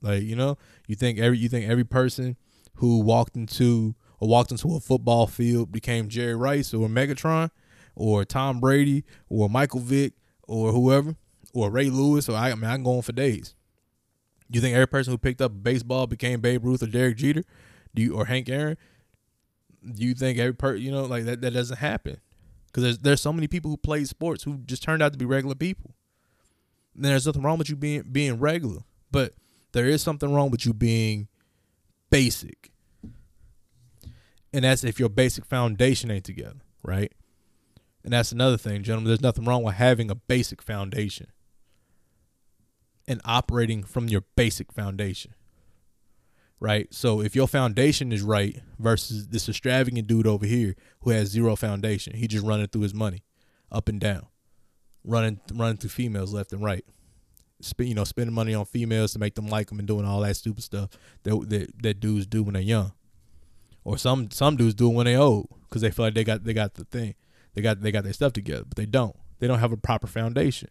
Like 0.01 0.23
you 0.23 0.35
know, 0.35 0.57
you 0.87 0.95
think 0.95 1.19
every 1.19 1.37
you 1.37 1.49
think 1.49 1.69
every 1.69 1.83
person 1.83 2.37
who 2.75 2.99
walked 3.01 3.35
into 3.35 3.95
or 4.19 4.27
walked 4.27 4.51
into 4.51 4.75
a 4.75 4.79
football 4.79 5.27
field 5.27 5.71
became 5.71 6.07
Jerry 6.07 6.35
Rice 6.35 6.73
or 6.73 6.87
Megatron? 6.87 7.51
Or 7.99 8.23
Tom 8.23 8.61
Brady 8.61 9.03
or 9.27 9.49
Michael 9.49 9.81
Vick 9.81 10.13
or 10.47 10.71
whoever 10.71 11.15
or 11.53 11.69
Ray 11.69 11.89
Lewis 11.89 12.29
or 12.29 12.37
I, 12.37 12.51
I 12.51 12.55
mean 12.55 12.69
I'm 12.69 12.81
going 12.81 13.01
for 13.01 13.11
days. 13.11 13.53
You 14.49 14.61
think 14.61 14.73
every 14.73 14.87
person 14.87 15.11
who 15.11 15.17
picked 15.17 15.41
up 15.41 15.51
baseball 15.61 16.07
became 16.07 16.39
Babe 16.39 16.65
Ruth 16.65 16.81
or 16.81 16.87
Derek 16.87 17.17
Jeter? 17.17 17.43
Do 17.93 18.01
you 18.01 18.15
or 18.15 18.25
Hank 18.25 18.49
Aaron? 18.49 18.77
Do 19.85 20.03
you 20.03 20.13
think 20.13 20.39
every 20.39 20.53
person 20.53 20.81
you 20.81 20.91
know 20.91 21.03
like 21.03 21.25
that 21.25 21.41
that 21.41 21.53
doesn't 21.53 21.77
happen? 21.77 22.17
Because 22.67 22.83
there's 22.83 22.97
there's 22.99 23.21
so 23.21 23.33
many 23.33 23.47
people 23.47 23.69
who 23.69 23.77
played 23.77 24.07
sports 24.07 24.43
who 24.43 24.59
just 24.59 24.81
turned 24.81 25.03
out 25.03 25.11
to 25.11 25.17
be 25.17 25.25
regular 25.25 25.55
people. 25.55 25.93
And 26.95 27.03
there's 27.03 27.25
nothing 27.25 27.43
wrong 27.43 27.57
with 27.57 27.69
you 27.69 27.75
being 27.75 28.03
being 28.09 28.39
regular, 28.39 28.81
but 29.11 29.33
there 29.73 29.87
is 29.87 30.01
something 30.01 30.33
wrong 30.33 30.51
with 30.51 30.65
you 30.65 30.73
being 30.73 31.27
basic. 32.09 32.71
And 34.53 34.63
that's 34.63 34.85
if 34.85 34.99
your 34.99 35.09
basic 35.09 35.45
foundation 35.45 36.09
ain't 36.09 36.23
together, 36.23 36.61
right? 36.81 37.11
And 38.03 38.13
that's 38.13 38.31
another 38.31 38.57
thing, 38.57 38.83
gentlemen. 38.83 39.09
There's 39.09 39.21
nothing 39.21 39.45
wrong 39.45 39.63
with 39.63 39.75
having 39.75 40.09
a 40.09 40.15
basic 40.15 40.61
foundation 40.61 41.27
and 43.07 43.21
operating 43.25 43.83
from 43.83 44.07
your 44.07 44.23
basic 44.35 44.71
foundation. 44.71 45.33
Right? 46.61 46.93
So 46.93 47.21
if 47.21 47.35
your 47.35 47.47
foundation 47.47 48.11
is 48.11 48.21
right 48.21 48.61
versus 48.77 49.27
this 49.29 49.47
extravagant 49.47 50.07
dude 50.07 50.27
over 50.27 50.45
here 50.45 50.75
who 51.01 51.11
has 51.11 51.29
zero 51.29 51.55
foundation, 51.55 52.15
he 52.15 52.27
just 52.27 52.45
running 52.45 52.67
through 52.67 52.81
his 52.81 52.93
money 52.93 53.23
up 53.71 53.87
and 53.87 53.99
down, 53.99 54.27
running 55.03 55.39
running 55.53 55.77
through 55.77 55.91
females 55.91 56.33
left 56.33 56.51
and 56.51 56.63
right. 56.63 56.85
Spend, 57.61 57.89
you 57.89 57.95
know, 57.95 58.05
spending 58.05 58.33
money 58.33 58.53
on 58.53 58.63
females 58.63 59.11
to 59.13 59.19
make 59.19 59.35
them 59.35 59.47
like 59.47 59.67
them 59.67 59.79
and 59.79 59.87
doing 59.87 60.05
all 60.05 60.21
that 60.21 60.37
stupid 60.37 60.63
stuff 60.63 60.89
that 61.23 61.49
that, 61.49 61.83
that 61.83 61.99
dudes 61.99 62.25
do 62.25 62.41
when 62.41 62.53
they're 62.53 62.63
young, 62.63 62.93
or 63.83 63.97
some 63.97 64.31
some 64.31 64.55
dudes 64.55 64.75
do 64.75 64.89
it 64.89 64.93
when 64.93 65.05
they're 65.05 65.19
old 65.19 65.49
because 65.63 65.81
they 65.81 65.91
feel 65.91 66.05
like 66.05 66.13
they 66.13 66.23
got 66.23 66.45
they 66.45 66.53
got 66.53 66.75
the 66.75 66.85
thing, 66.85 67.15
they 67.59 67.63
got 67.63 67.81
they 67.81 67.91
got 67.91 68.05
their 68.05 68.13
stuff 68.13 68.31
together, 68.31 68.63
but 68.65 68.77
they 68.77 68.85
don't. 68.85 69.15
They 69.39 69.47
don't 69.47 69.59
have 69.59 69.73
a 69.73 69.77
proper 69.77 70.07
foundation. 70.07 70.69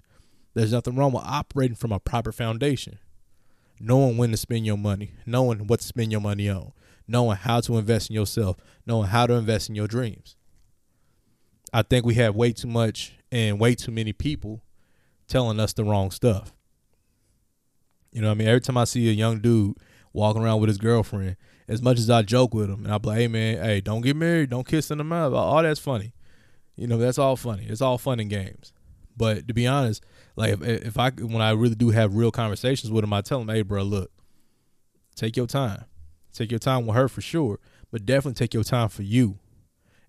There's 0.55 0.73
nothing 0.73 0.97
wrong 0.97 1.13
with 1.13 1.25
operating 1.25 1.77
from 1.77 1.93
a 1.93 2.01
proper 2.01 2.33
foundation. 2.33 2.99
Knowing 3.79 4.17
when 4.17 4.31
to 4.31 4.37
spend 4.37 4.65
your 4.65 4.79
money, 4.79 5.13
knowing 5.27 5.67
what 5.67 5.81
to 5.81 5.87
spend 5.87 6.11
your 6.11 6.21
money 6.21 6.49
on, 6.49 6.73
knowing 7.07 7.37
how 7.37 7.61
to 7.61 7.77
invest 7.77 8.11
in 8.11 8.15
yourself, 8.15 8.57
knowing 8.87 9.09
how 9.09 9.27
to 9.27 9.35
invest 9.35 9.69
in 9.69 9.75
your 9.75 9.87
dreams. 9.87 10.35
I 11.73 11.83
think 11.83 12.07
we 12.07 12.15
have 12.15 12.35
way 12.35 12.53
too 12.53 12.69
much 12.69 13.13
and 13.31 13.61
way 13.61 13.75
too 13.75 13.93
many 13.93 14.13
people 14.13 14.63
telling 15.29 15.61
us 15.61 15.75
the 15.75 15.85
wrong 15.85 16.11
stuff. 16.11 16.55
You 18.11 18.23
know 18.23 18.31
I 18.31 18.35
mean? 18.35 18.49
Every 18.49 18.63
time 18.63 18.79
I 18.79 18.85
see 18.85 19.09
a 19.11 19.13
young 19.13 19.41
dude 19.41 19.77
walking 20.13 20.43
around 20.43 20.61
with 20.61 20.69
his 20.69 20.79
girlfriend, 20.79 21.37
as 21.69 21.83
much 21.83 21.99
as 21.99 22.09
I 22.09 22.23
joke 22.23 22.55
with 22.55 22.71
him 22.71 22.85
and 22.85 22.93
I 22.93 22.99
be 22.99 23.09
like, 23.09 23.19
hey 23.19 23.29
man, 23.29 23.63
hey, 23.63 23.81
don't 23.83 24.01
get 24.01 24.17
married, 24.17 24.51
don't 24.51 24.67
kiss 24.67 24.91
in 24.91 24.99
the 24.99 25.05
mouth. 25.05 25.35
All 25.35 25.63
that's 25.63 25.79
funny. 25.79 26.15
You 26.79 26.87
know, 26.87 26.97
that's 26.97 27.19
all 27.19 27.37
funny. 27.37 27.67
It's 27.69 27.83
all 27.83 27.99
fun 27.99 28.21
and 28.21 28.31
games. 28.31 28.73
But 29.17 29.49
to 29.49 29.55
be 29.55 29.67
honest, 29.67 30.05
like 30.37 30.53
if, 30.53 30.63
if 30.63 30.99
I 30.99 31.11
when 31.11 31.43
I 31.43 31.51
really 31.51 31.75
do 31.75 31.91
have 31.91 32.15
real 32.15 32.31
conversations 32.31 32.93
with 32.93 33.03
him, 33.03 33.13
I 33.13 33.21
tell 33.21 33.41
him, 33.41 33.49
"Hey, 33.49 33.63
bro, 33.63 33.83
look, 33.83 34.13
take 35.17 35.37
your 35.37 35.49
time, 35.49 35.85
take 36.33 36.53
your 36.53 36.61
time 36.61 36.87
with 36.87 36.95
her 36.95 37.09
for 37.09 37.21
sure, 37.21 37.59
but 37.91 38.07
definitely 38.07 38.35
take 38.35 38.55
your 38.55 38.63
time 38.63 38.89
for 38.89 39.03
you. 39.03 39.39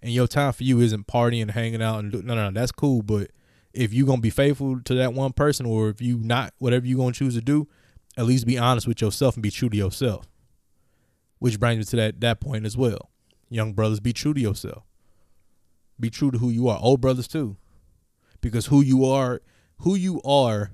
And 0.01 0.13
your 0.13 0.27
time 0.27 0.53
for 0.53 0.63
you 0.63 0.79
isn't 0.79 1.07
partying, 1.07 1.49
hanging 1.49 1.81
out, 1.81 1.99
and 1.99 2.11
do, 2.11 2.21
no, 2.21 2.35
no, 2.35 2.49
no, 2.49 2.59
that's 2.59 2.71
cool. 2.71 3.01
But 3.01 3.31
if 3.73 3.91
you're 3.91 4.07
gonna 4.07 4.21
be 4.21 4.29
faithful 4.29 4.79
to 4.79 4.93
that 4.93 5.13
one 5.13 5.33
person, 5.33 5.65
or 5.65 5.89
if 5.89 6.01
you 6.01 6.19
not 6.19 6.53
whatever 6.59 6.85
you're 6.85 6.99
gonna 6.99 7.11
choose 7.11 7.33
to 7.33 7.41
do, 7.41 7.67
at 8.15 8.25
least 8.25 8.45
be 8.45 8.59
honest 8.59 8.87
with 8.87 9.01
yourself 9.01 9.35
and 9.35 9.43
be 9.43 9.51
true 9.51 9.69
to 9.69 9.77
yourself. 9.77 10.27
Which 11.39 11.59
brings 11.59 11.79
me 11.79 11.83
to 11.85 11.95
that 11.95 12.21
that 12.21 12.39
point 12.39 12.67
as 12.67 12.77
well. 12.77 13.09
Young 13.49 13.73
brothers, 13.73 13.99
be 13.99 14.13
true 14.13 14.35
to 14.35 14.39
yourself. 14.39 14.83
Be 15.99 16.09
true 16.09 16.31
to 16.31 16.37
who 16.37 16.49
you 16.49 16.67
are. 16.69 16.79
Old 16.81 17.01
brothers 17.01 17.27
too, 17.27 17.57
because 18.41 18.67
who 18.67 18.81
you 18.81 19.05
are 19.05 19.41
who 19.79 19.95
you 19.95 20.21
are 20.23 20.71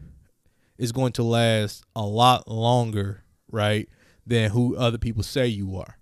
is 0.78 0.92
going 0.92 1.14
to 1.14 1.24
last 1.24 1.84
a 1.96 2.04
lot 2.06 2.48
longer, 2.48 3.24
right, 3.52 3.88
than 4.26 4.52
who 4.52 4.76
other 4.76 4.98
people 4.98 5.24
say 5.24 5.48
you 5.48 5.78
are 5.78 5.98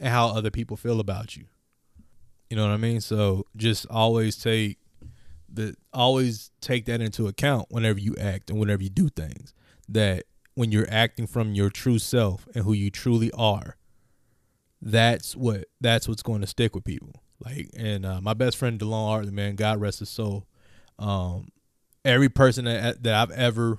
and 0.00 0.08
how 0.08 0.28
other 0.28 0.50
people 0.50 0.76
feel 0.76 1.00
about 1.00 1.36
you. 1.36 1.44
You 2.48 2.56
know 2.56 2.66
what 2.66 2.74
I 2.74 2.78
mean? 2.78 3.00
So 3.00 3.46
just 3.56 3.86
always 3.90 4.36
take 4.36 4.78
the 5.52 5.74
always 5.92 6.50
take 6.60 6.86
that 6.86 7.00
into 7.00 7.26
account 7.26 7.66
whenever 7.70 7.98
you 7.98 8.14
act 8.18 8.50
and 8.50 8.58
whenever 8.58 8.82
you 8.82 8.90
do 8.90 9.08
things. 9.08 9.52
That 9.88 10.24
when 10.54 10.70
you're 10.70 10.90
acting 10.90 11.26
from 11.26 11.54
your 11.54 11.70
true 11.70 11.98
self 11.98 12.46
and 12.54 12.64
who 12.64 12.72
you 12.72 12.90
truly 12.90 13.30
are, 13.32 13.76
that's 14.80 15.34
what 15.34 15.64
that's 15.80 16.08
what's 16.08 16.22
going 16.22 16.40
to 16.42 16.46
stick 16.46 16.74
with 16.74 16.84
people. 16.84 17.21
Like 17.44 17.70
and 17.76 18.06
uh, 18.06 18.20
my 18.20 18.34
best 18.34 18.56
friend 18.56 18.78
DeLon 18.78 19.08
Hartley, 19.08 19.32
man, 19.32 19.56
God 19.56 19.80
rest 19.80 19.98
his 19.98 20.08
soul. 20.08 20.46
Um, 20.98 21.48
every 22.04 22.28
person 22.28 22.64
that 22.66 23.02
that 23.02 23.14
I've 23.14 23.30
ever 23.30 23.78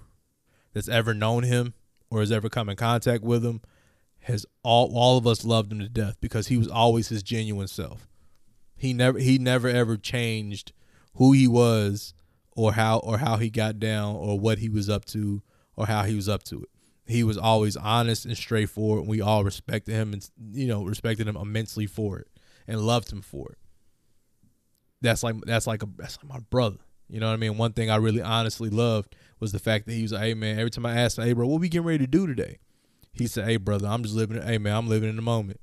that's 0.74 0.90
ever 0.90 1.14
known 1.14 1.44
him 1.44 1.74
or 2.10 2.20
has 2.20 2.32
ever 2.32 2.50
come 2.50 2.70
in 2.70 2.76
contact 2.76 3.24
with 3.24 3.46
him 3.46 3.62
has 4.22 4.46
all 4.64 4.92
all 4.96 5.18
of 5.18 5.28
us 5.28 5.46
loved 5.46 5.72
him 5.72 5.80
to 5.80 5.90
death 5.90 6.18
because 6.20 6.48
he 6.48 6.58
was 6.58 6.68
always 6.68 7.10
his 7.10 7.24
genuine 7.24 7.68
self. 7.68 8.08
He 8.76 8.94
never 8.94 9.20
he 9.20 9.38
never 9.38 9.70
ever 9.70 9.98
changed 9.98 10.74
who 11.16 11.32
he 11.32 11.48
was 11.48 12.14
or 12.56 12.74
how 12.74 13.00
or 13.00 13.20
how 13.20 13.38
he 13.38 13.50
got 13.50 13.80
down 13.80 14.16
or 14.16 14.40
what 14.40 14.58
he 14.58 14.70
was 14.70 14.90
up 14.90 15.06
to 15.06 15.42
or 15.76 15.86
how 15.86 16.04
he 16.04 16.16
was 16.16 16.28
up 16.28 16.44
to 16.44 16.64
it. 16.64 16.70
He 17.06 17.24
was 17.24 17.38
always 17.38 17.76
honest 17.76 18.26
and 18.26 18.38
straightforward. 18.38 19.02
And 19.02 19.10
we 19.10 19.22
all 19.22 19.44
respected 19.44 19.94
him 19.94 20.14
and 20.14 20.30
you 20.52 20.68
know 20.68 20.84
respected 20.84 21.28
him 21.28 21.38
immensely 21.38 21.86
for 21.86 22.20
it 22.20 22.28
and 22.68 22.82
loved 22.82 23.12
him 23.12 23.22
for 23.22 23.52
it. 23.52 23.58
That's 25.02 25.24
like 25.24 25.36
that's 25.46 25.68
like 25.68 25.84
a 25.84 25.90
that's 25.98 26.18
like 26.18 26.30
my 26.30 26.40
brother. 26.50 26.78
You 27.10 27.20
know 27.20 27.28
what 27.28 27.34
I 27.34 27.38
mean? 27.38 27.58
One 27.58 27.74
thing 27.74 27.90
I 27.90 27.98
really 27.98 28.22
honestly 28.22 28.70
loved 28.70 29.16
was 29.40 29.52
the 29.52 29.60
fact 29.60 29.86
that 29.86 29.94
he 29.94 30.02
was 30.02 30.14
like, 30.14 30.22
hey 30.22 30.34
man, 30.34 30.58
every 30.58 30.72
time 30.72 30.86
I 30.86 30.96
asked 30.96 31.18
him, 31.18 31.26
hey 31.26 31.34
bro, 31.34 31.46
what 31.48 31.60
we 31.60 31.70
getting 31.70 31.86
ready 31.86 32.00
to 32.00 32.08
do 32.08 32.26
today? 32.26 32.60
He 33.12 33.28
said, 33.28 33.46
hey 33.46 33.58
brother, 33.58 33.88
I'm 33.88 34.04
just 34.04 34.16
living, 34.16 34.42
hey 34.42 34.58
man, 34.58 34.76
I'm 34.76 34.88
living 34.88 35.10
in 35.10 35.16
the 35.16 35.22
moment. 35.22 35.60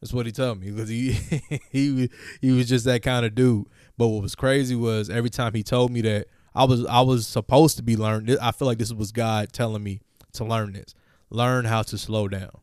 That's 0.00 0.12
what 0.12 0.26
he 0.26 0.32
told 0.32 0.60
me 0.60 0.70
because 0.70 0.88
he 0.88 1.12
he 1.70 2.10
he 2.40 2.50
was 2.52 2.68
just 2.68 2.84
that 2.84 3.02
kind 3.02 3.26
of 3.26 3.34
dude. 3.34 3.66
But 3.98 4.08
what 4.08 4.22
was 4.22 4.34
crazy 4.34 4.74
was 4.74 5.10
every 5.10 5.30
time 5.30 5.54
he 5.54 5.62
told 5.62 5.90
me 5.90 6.00
that 6.02 6.26
I 6.54 6.64
was 6.64 6.86
I 6.86 7.00
was 7.00 7.26
supposed 7.26 7.76
to 7.76 7.82
be 7.82 7.96
learning. 7.96 8.36
I 8.40 8.52
feel 8.52 8.66
like 8.66 8.78
this 8.78 8.92
was 8.92 9.12
God 9.12 9.52
telling 9.52 9.82
me 9.82 10.00
to 10.34 10.44
learn 10.44 10.72
this. 10.72 10.94
Learn 11.30 11.64
how 11.64 11.82
to 11.82 11.98
slow 11.98 12.28
down, 12.28 12.60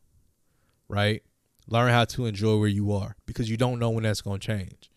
right? 0.90 1.24
Learn 1.68 1.92
how 1.92 2.06
to 2.06 2.26
enjoy 2.26 2.58
where 2.58 2.68
you 2.68 2.92
are 2.94 3.16
because 3.26 3.50
you 3.50 3.58
don't 3.58 3.80
know 3.80 3.90
when 3.90 4.04
that's 4.04 4.22
going 4.22 4.40
to 4.40 4.48
change 4.48 4.90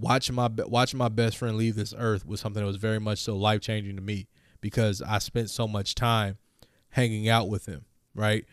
watching 0.00 0.34
my 0.34 0.48
watching 0.66 0.98
my 0.98 1.08
best 1.08 1.36
friend 1.36 1.56
leave 1.56 1.74
this 1.74 1.94
earth 1.96 2.26
was 2.26 2.40
something 2.40 2.62
that 2.62 2.66
was 2.66 2.76
very 2.76 2.98
much 2.98 3.18
so 3.18 3.36
life 3.36 3.60
changing 3.60 3.96
to 3.96 4.02
me 4.02 4.28
because 4.60 5.02
I 5.02 5.18
spent 5.18 5.50
so 5.50 5.66
much 5.68 5.94
time 5.94 6.38
hanging 6.90 7.28
out 7.28 7.48
with 7.48 7.66
him. 7.66 7.84
Right, 8.14 8.46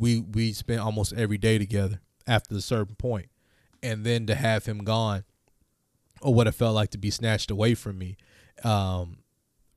we 0.00 0.20
we 0.20 0.52
spent 0.52 0.80
almost 0.80 1.12
every 1.12 1.38
day 1.38 1.58
together 1.58 2.00
after 2.26 2.54
a 2.54 2.60
certain 2.60 2.94
point, 2.94 3.28
and 3.82 4.04
then 4.04 4.26
to 4.26 4.34
have 4.34 4.64
him 4.66 4.78
gone, 4.78 5.24
or 6.22 6.32
what 6.32 6.46
it 6.46 6.52
felt 6.52 6.74
like 6.74 6.90
to 6.90 6.98
be 6.98 7.10
snatched 7.10 7.50
away 7.50 7.74
from 7.74 7.98
me, 7.98 8.16
um, 8.64 9.18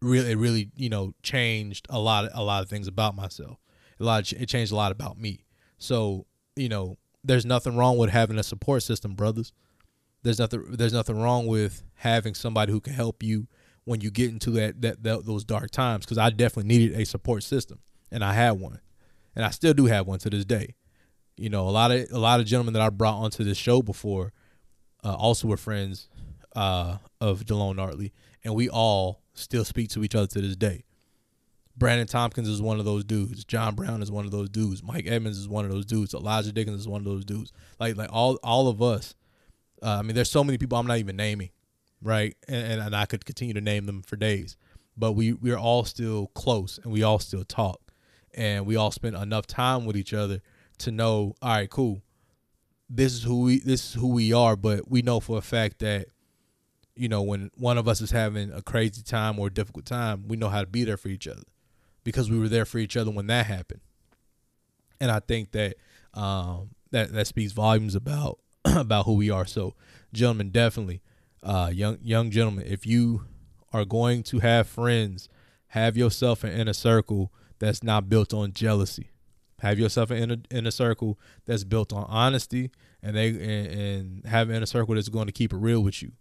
really 0.02 0.32
it 0.32 0.38
really 0.38 0.70
you 0.76 0.90
know 0.90 1.14
changed 1.24 1.88
a 1.90 2.00
lot 2.00 2.26
of, 2.26 2.32
a 2.34 2.44
lot 2.44 2.64
of 2.64 2.70
things 2.70 2.88
about 2.88 3.16
myself. 3.16 3.58
A 4.00 4.04
lot 4.04 4.32
of, 4.32 4.42
it 4.42 4.48
changed 4.48 4.72
a 4.72 4.76
lot 4.76 4.92
about 4.92 5.18
me. 5.20 5.46
So 5.78 6.26
you 6.56 6.70
know, 6.70 6.98
there's 7.24 7.46
nothing 7.46 7.76
wrong 7.76 7.98
with 7.98 8.10
having 8.10 8.38
a 8.38 8.44
support 8.44 8.84
system, 8.84 9.14
brothers 9.14 9.54
there's 10.24 10.40
nothing 10.40 10.64
there's 10.70 10.94
nothing 10.94 11.20
wrong 11.20 11.46
with 11.46 11.84
having 11.96 12.34
somebody 12.34 12.72
who 12.72 12.80
can 12.80 12.94
help 12.94 13.22
you 13.22 13.48
when 13.84 14.02
you 14.02 14.10
get 14.10 14.30
into 14.30 14.52
that 14.52 14.82
that, 14.82 15.04
that 15.04 15.26
those 15.26 15.44
dark 15.44 15.70
times 15.70 16.06
because 16.06 16.18
I 16.18 16.30
definitely 16.30 16.70
needed 16.76 17.00
a 17.00 17.06
support 17.06 17.44
system 17.44 17.80
and 18.12 18.24
I 18.24 18.34
had 18.34 18.52
one 18.54 18.80
and 19.36 19.46
I 19.46 19.50
still 19.52 19.74
do 19.74 19.86
have 19.86 20.08
one 20.08 20.20
to 20.20 20.30
this 20.30 20.46
day. 20.46 20.76
You 21.36 21.50
know, 21.50 21.68
a 21.68 21.72
lot 21.72 21.92
of 21.92 22.08
a 22.12 22.18
lot 22.18 22.40
of 22.40 22.46
gentlemen 22.46 22.74
that 22.74 22.82
I 22.82 22.90
brought 22.90 23.16
onto 23.16 23.44
this 23.44 23.58
show 23.58 23.82
before 23.82 24.32
uh, 25.04 25.14
also 25.14 25.48
were 25.48 25.58
friends 25.58 26.08
uh, 26.56 26.98
of 27.20 27.46
DeLone 27.46 27.80
Hartley, 27.80 28.14
and 28.44 28.56
we 28.56 28.70
all 28.70 29.24
still 29.34 29.66
speak 29.66 29.90
to 29.90 30.04
each 30.04 30.16
other 30.16 30.28
to 30.28 30.42
this 30.42 30.56
day. 30.56 30.86
Brandon 31.76 32.08
Tompkins 32.08 32.48
is 32.48 32.62
one 32.62 32.80
of 32.80 32.86
those 32.86 33.04
dudes. 33.04 33.44
John 33.44 33.76
Brown 33.76 34.02
is 34.02 34.12
one 34.12 34.26
of 34.26 34.32
those 34.32 34.50
dudes. 34.50 34.84
Mike 34.84 35.06
Edmonds 35.08 35.40
is 35.40 35.50
one 35.50 35.66
of 35.66 35.72
those 35.72 35.86
dudes. 35.86 36.14
Elijah 36.14 36.52
Dickens 36.52 36.82
is 36.82 36.88
one 36.88 37.02
of 37.02 37.06
those 37.06 37.26
dudes. 37.26 37.52
Like 37.80 37.98
like 37.98 38.10
all 38.12 38.40
all 38.44 38.68
of 38.68 38.82
us 38.82 39.16
uh, 39.84 39.98
I 40.00 40.02
mean, 40.02 40.16
there's 40.16 40.32
so 40.32 40.44
many 40.44 40.58
people 40.58 40.78
I'm 40.78 40.88
not 40.88 41.00
even 41.00 41.18
naming, 41.18 41.50
right? 42.02 42.36
And, 42.48 42.72
and, 42.74 42.82
and 42.82 42.96
I 42.96 43.06
could 43.06 43.26
continue 43.26 43.54
to 43.54 43.62
name 43.62 43.86
them 43.86 44.02
for 44.02 44.16
days, 44.16 44.56
but 44.96 45.12
we 45.12 45.34
we're 45.34 45.58
all 45.58 45.84
still 45.84 46.28
close 46.28 46.80
and 46.82 46.92
we 46.92 47.04
all 47.04 47.20
still 47.20 47.44
talk, 47.44 47.82
and 48.34 48.66
we 48.66 48.78
all 48.78 48.92
spend 48.92 49.16
enough 49.16 49.46
time 49.46 49.86
with 49.86 49.98
each 49.98 50.14
other 50.14 50.42
to 50.80 50.92
know, 50.92 51.36
all 51.42 51.50
right, 51.50 51.70
cool. 51.70 52.02
This 52.90 53.14
is 53.14 53.24
who 53.24 53.42
we 53.42 53.60
this 53.60 53.90
is 53.90 53.94
who 53.96 54.08
we 54.08 54.32
are, 54.32 54.56
but 54.56 54.90
we 54.90 55.02
know 55.02 55.20
for 55.20 55.38
a 55.38 55.42
fact 55.42 55.80
that 55.80 56.08
you 56.96 57.10
know 57.10 57.22
when 57.22 57.52
one 57.56 57.78
of 57.78 57.88
us 57.88 58.00
is 58.00 58.12
having 58.12 58.54
a 58.54 58.62
crazy 58.62 59.02
time 59.02 59.38
or 59.38 59.48
a 59.48 59.54
difficult 59.54 59.86
time, 59.86 60.28
we 60.30 60.38
know 60.38 60.50
how 60.50 60.62
to 60.62 60.68
be 60.68 60.86
there 60.86 60.98
for 60.98 61.10
each 61.10 61.28
other 61.28 61.44
because 62.04 62.30
we 62.30 62.38
were 62.40 62.50
there 62.50 62.66
for 62.66 62.78
each 62.78 62.98
other 62.98 63.12
when 63.12 63.28
that 63.28 63.46
happened. 63.46 63.82
And 65.00 65.12
I 65.12 65.20
think 65.20 65.52
that 65.52 65.76
um, 66.14 66.72
that 66.92 67.14
that 67.14 67.28
speaks 67.28 67.52
volumes 67.52 67.96
about 67.96 68.40
about 68.66 69.06
who 69.06 69.14
we 69.14 69.30
are. 69.30 69.46
So, 69.46 69.74
gentlemen, 70.14 70.50
definitely, 70.50 71.02
uh, 71.42 71.72
young 71.74 71.98
young 72.02 72.32
gentlemen, 72.32 72.66
if 72.68 72.86
you 72.86 73.26
are 73.72 73.86
going 73.86 74.24
to 74.24 74.40
have 74.40 74.68
friends, 74.68 75.28
have 75.68 75.98
yourself 75.98 76.44
an 76.44 76.52
inner 76.52 76.74
circle 76.74 77.34
that's 77.60 77.84
not 77.84 78.10
built 78.10 78.34
on 78.34 78.54
jealousy. 78.54 79.10
Have 79.60 79.80
yourself 79.80 80.12
an 80.12 80.18
inner, 80.18 80.38
inner 80.52 80.72
circle 80.72 81.18
that's 81.46 81.64
built 81.64 81.94
on 81.94 82.06
honesty, 82.10 82.72
and 83.02 83.16
they 83.16 83.30
and, 83.30 83.68
and 83.68 84.26
have 84.26 84.50
an 84.50 84.56
inner 84.56 84.66
circle 84.66 84.96
that's 84.96 85.10
going 85.10 85.28
to 85.28 85.32
keep 85.32 85.54
it 85.54 85.58
real 85.58 85.82
with 85.82 86.02
you. 86.02 86.12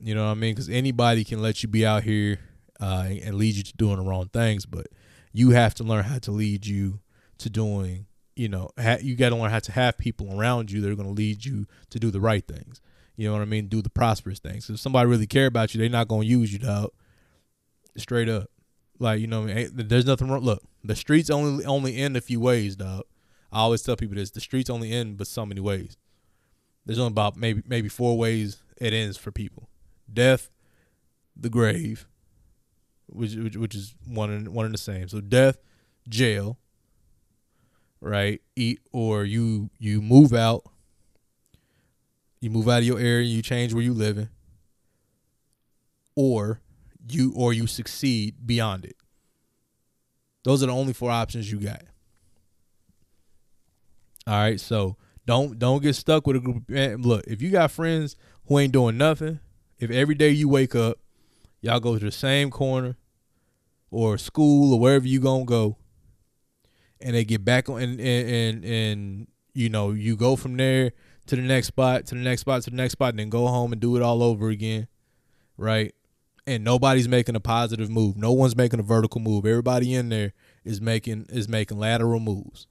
You 0.00 0.14
know 0.14 0.24
what 0.24 0.32
I 0.32 0.34
mean? 0.34 0.54
Because 0.54 0.68
anybody 0.68 1.24
can 1.24 1.40
let 1.40 1.62
you 1.62 1.68
be 1.68 1.86
out 1.86 2.02
here 2.02 2.40
uh, 2.80 3.08
and 3.22 3.34
lead 3.36 3.54
you 3.54 3.62
to 3.62 3.76
doing 3.76 3.96
the 3.96 4.02
wrong 4.02 4.28
things, 4.32 4.66
but 4.66 4.86
you 5.32 5.50
have 5.50 5.74
to 5.74 5.84
learn 5.84 6.04
how 6.04 6.18
to 6.20 6.30
lead 6.30 6.66
you 6.66 7.00
to 7.38 7.50
doing. 7.50 8.06
You 8.36 8.48
know, 8.48 8.70
ha- 8.78 8.98
you 9.00 9.14
got 9.14 9.30
to 9.30 9.36
learn 9.36 9.50
how 9.50 9.60
to 9.60 9.72
have 9.72 9.96
people 9.98 10.38
around 10.38 10.70
you 10.70 10.80
that 10.80 10.90
are 10.90 10.96
going 10.96 11.08
to 11.08 11.14
lead 11.14 11.44
you 11.44 11.66
to 11.90 12.00
do 12.00 12.10
the 12.10 12.20
right 12.20 12.46
things. 12.46 12.80
You 13.16 13.28
know 13.28 13.34
what 13.34 13.42
I 13.42 13.46
mean? 13.46 13.68
Do 13.68 13.80
the 13.80 13.90
prosperous 13.90 14.40
things. 14.40 14.68
If 14.68 14.80
somebody 14.80 15.08
really 15.08 15.26
care 15.26 15.46
about 15.46 15.72
you, 15.72 15.80
they're 15.80 15.88
not 15.88 16.08
going 16.08 16.22
to 16.22 16.26
use 16.26 16.52
you, 16.52 16.58
dog. 16.58 16.90
Straight 17.96 18.28
up. 18.28 18.50
Like 18.98 19.20
you 19.20 19.26
know, 19.26 19.46
there's 19.46 20.06
nothing 20.06 20.28
wrong. 20.28 20.42
Look, 20.42 20.62
the 20.82 20.96
streets 20.96 21.30
only 21.30 21.64
only 21.64 21.96
end 21.96 22.16
a 22.16 22.20
few 22.20 22.40
ways, 22.40 22.76
dog. 22.76 23.04
I 23.52 23.60
always 23.60 23.82
tell 23.82 23.96
people 23.96 24.16
this: 24.16 24.30
the 24.30 24.40
streets 24.40 24.70
only 24.70 24.92
end 24.92 25.16
but 25.16 25.26
so 25.26 25.44
many 25.44 25.60
ways. 25.60 25.96
There's 26.86 26.98
only 26.98 27.10
about 27.10 27.36
maybe 27.36 27.62
maybe 27.66 27.88
four 27.88 28.16
ways 28.16 28.62
it 28.76 28.92
ends 28.92 29.16
for 29.16 29.32
people: 29.32 29.68
death, 30.12 30.50
the 31.36 31.50
grave, 31.50 32.06
which 33.06 33.34
which, 33.34 33.56
which 33.56 33.74
is 33.74 33.94
one 34.06 34.30
and 34.30 34.48
one 34.48 34.64
and 34.64 34.74
the 34.74 34.78
same. 34.78 35.08
So 35.08 35.20
death, 35.20 35.58
jail, 36.08 36.58
right? 38.00 38.40
Eat 38.56 38.80
or 38.92 39.24
you 39.24 39.70
you 39.78 40.00
move 40.02 40.32
out. 40.32 40.64
You 42.40 42.50
move 42.50 42.68
out 42.68 42.78
of 42.78 42.84
your 42.84 42.98
area, 42.98 43.26
you 43.26 43.40
change 43.40 43.72
where 43.72 43.82
you 43.82 43.94
living, 43.94 44.28
or 46.14 46.60
you 47.08 47.32
or 47.34 47.54
you 47.54 47.66
succeed 47.66 48.46
beyond 48.46 48.84
it. 48.84 48.96
Those 50.44 50.62
are 50.62 50.66
the 50.66 50.72
only 50.72 50.92
four 50.92 51.10
options 51.10 51.50
you 51.50 51.58
got. 51.58 51.82
All 54.26 54.34
right, 54.34 54.60
so 54.60 54.96
don't 55.26 55.58
don't 55.58 55.82
get 55.82 55.94
stuck 55.94 56.26
with 56.26 56.36
a 56.36 56.40
group. 56.40 56.68
Of, 56.68 56.76
eh, 56.76 56.96
look, 56.98 57.24
if 57.26 57.40
you 57.40 57.50
got 57.50 57.70
friends 57.70 58.16
who 58.46 58.58
ain't 58.58 58.72
doing 58.72 58.98
nothing, 58.98 59.40
if 59.78 59.90
every 59.90 60.14
day 60.14 60.30
you 60.30 60.48
wake 60.48 60.74
up, 60.74 60.98
y'all 61.64 61.80
go 61.80 61.98
to 61.98 62.04
the 62.04 62.12
same 62.12 62.50
corner 62.50 62.96
or 63.90 64.18
school 64.18 64.74
or 64.74 64.80
wherever 64.80 65.06
you 65.06 65.20
gonna 65.20 65.44
go, 65.44 65.76
and 67.00 67.14
they 67.14 67.24
get 67.24 67.44
back 67.44 67.68
on 67.68 67.80
and 67.80 68.00
and 68.00 68.28
and, 68.28 68.64
and 68.64 69.26
you 69.54 69.68
know 69.68 69.92
you 69.92 70.16
go 70.16 70.36
from 70.36 70.56
there 70.56 70.92
to 71.26 71.36
the 71.36 71.42
next 71.42 71.68
spot 71.68 72.06
to 72.06 72.14
the 72.14 72.20
next 72.20 72.42
spot 72.42 72.62
to 72.62 72.70
the 72.70 72.76
next 72.76 72.92
spot, 72.92 73.10
and 73.10 73.18
then 73.18 73.30
go 73.30 73.46
home 73.46 73.72
and 73.72 73.80
do 73.80 73.96
it 73.96 74.02
all 74.02 74.22
over 74.22 74.50
again, 74.50 74.86
right? 75.56 75.94
and 76.46 76.62
nobody's 76.62 77.08
making 77.08 77.36
a 77.36 77.40
positive 77.40 77.90
move. 77.90 78.16
No 78.16 78.32
one's 78.32 78.56
making 78.56 78.80
a 78.80 78.82
vertical 78.82 79.20
move. 79.20 79.46
Everybody 79.46 79.94
in 79.94 80.10
there 80.10 80.34
is 80.64 80.80
making 80.80 81.26
is 81.30 81.48
making 81.48 81.78
lateral 81.78 82.20
moves. 82.20 82.66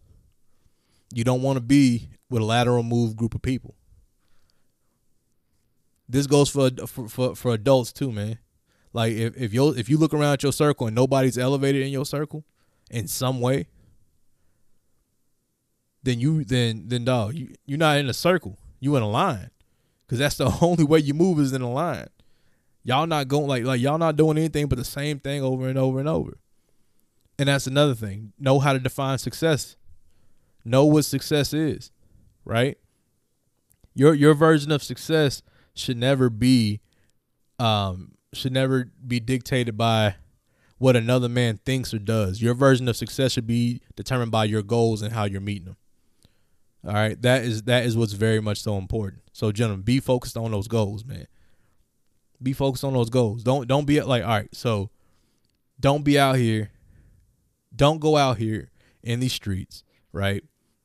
You 1.14 1.24
don't 1.24 1.42
want 1.42 1.58
to 1.58 1.62
be 1.62 2.10
with 2.30 2.42
a 2.42 2.46
lateral 2.46 2.84
move 2.84 3.16
group 3.16 3.34
of 3.36 3.42
people. 3.42 3.76
This 6.08 6.28
goes 6.28 6.50
for 6.50 6.70
for 6.88 7.08
for, 7.10 7.36
for 7.36 7.54
adults 7.54 7.92
too, 7.92 8.12
man. 8.12 8.38
Like 8.94 9.14
if 9.14 9.36
if 9.36 9.54
you 9.54 9.70
if 9.70 9.90
you 9.90 9.98
look 9.98 10.14
around 10.14 10.44
your 10.44 10.52
circle 10.52 10.88
and 10.88 10.96
nobody's 10.96 11.38
elevated 11.38 11.82
in 11.82 11.92
your 11.92 12.06
circle 12.06 12.46
in 12.92 13.08
some 13.08 13.42
way, 13.42 13.68
then 16.04 16.20
you 16.20 16.44
then 16.44 16.86
then 16.88 17.04
dog 17.04 17.34
you 17.34 17.56
you're 17.66 17.80
not 17.80 17.98
in 17.98 18.08
a 18.08 18.14
circle. 18.14 18.60
You 18.80 18.96
in 18.96 19.02
a 19.02 19.10
line, 19.10 19.50
because 20.06 20.20
that's 20.20 20.38
the 20.38 20.56
only 20.62 20.84
way 20.84 21.00
you 21.00 21.14
move 21.14 21.40
is 21.40 21.54
in 21.54 21.62
a 21.62 21.72
line. 21.72 22.08
Y'all 22.84 23.08
not 23.08 23.28
going 23.28 23.48
like 23.48 23.64
like 23.64 23.82
y'all 23.82 23.98
not 23.98 24.16
doing 24.16 24.38
anything 24.38 24.68
but 24.68 24.78
the 24.78 24.86
same 24.86 25.20
thing 25.20 25.42
over 25.42 25.68
and 25.68 25.78
over 25.78 26.00
and 26.00 26.08
over. 26.08 26.38
And 27.40 27.50
that's 27.50 27.66
another 27.66 27.96
thing. 27.96 28.34
Know 28.38 28.60
how 28.60 28.74
to 28.74 28.80
define 28.80 29.18
success. 29.18 29.76
Know 30.64 30.86
what 30.86 31.06
success 31.06 31.52
is, 31.52 31.92
right? 32.46 32.78
Your 33.96 34.14
your 34.14 34.36
version 34.36 34.72
of 34.72 34.84
success 34.84 35.42
should 35.74 35.98
never 35.98 36.30
be 36.30 36.82
um 37.58 38.14
should 38.36 38.54
never 38.54 38.92
be 39.06 39.20
dictated 39.20 39.78
by 39.78 40.16
what 40.78 40.96
another 40.96 41.30
man 41.30 41.60
thinks 41.66 41.94
or 41.94 42.00
does. 42.00 42.42
Your 42.42 42.54
version 42.54 42.88
of 42.88 42.98
success 42.98 43.32
should 43.34 43.48
be 43.48 43.82
determined 43.96 44.32
by 44.32 44.46
your 44.46 44.64
goals 44.64 45.02
and 45.02 45.14
how 45.14 45.24
you're 45.26 45.42
meeting 45.42 45.66
them. 45.66 45.78
All 46.86 46.94
right, 46.94 47.22
that 47.22 47.44
is 47.44 47.64
that 47.64 47.86
is 47.86 47.96
what's 47.96 48.14
very 48.14 48.42
much 48.42 48.62
so 48.62 48.78
important. 48.78 49.24
So, 49.32 49.52
gentlemen, 49.54 49.84
be 49.84 50.00
focused 50.00 50.36
on 50.36 50.52
those 50.52 50.68
goals, 50.68 51.06
man 51.06 51.28
be 52.44 52.54
focused 52.54 52.84
on 52.84 52.94
those 52.94 53.10
goals. 53.10 53.44
Don't 53.44 53.68
don't 53.68 53.86
be 53.86 54.02
like 54.02 54.24
all 54.24 54.30
right. 54.30 54.54
So 54.54 54.90
don't 55.80 56.04
be 56.04 56.20
out 56.20 56.36
here. 56.36 56.72
Don't 57.76 58.00
go 58.00 58.18
out 58.18 58.38
here 58.38 58.70
in 59.02 59.20
these 59.20 59.34
streets, 59.34 59.84
right? 60.12 60.44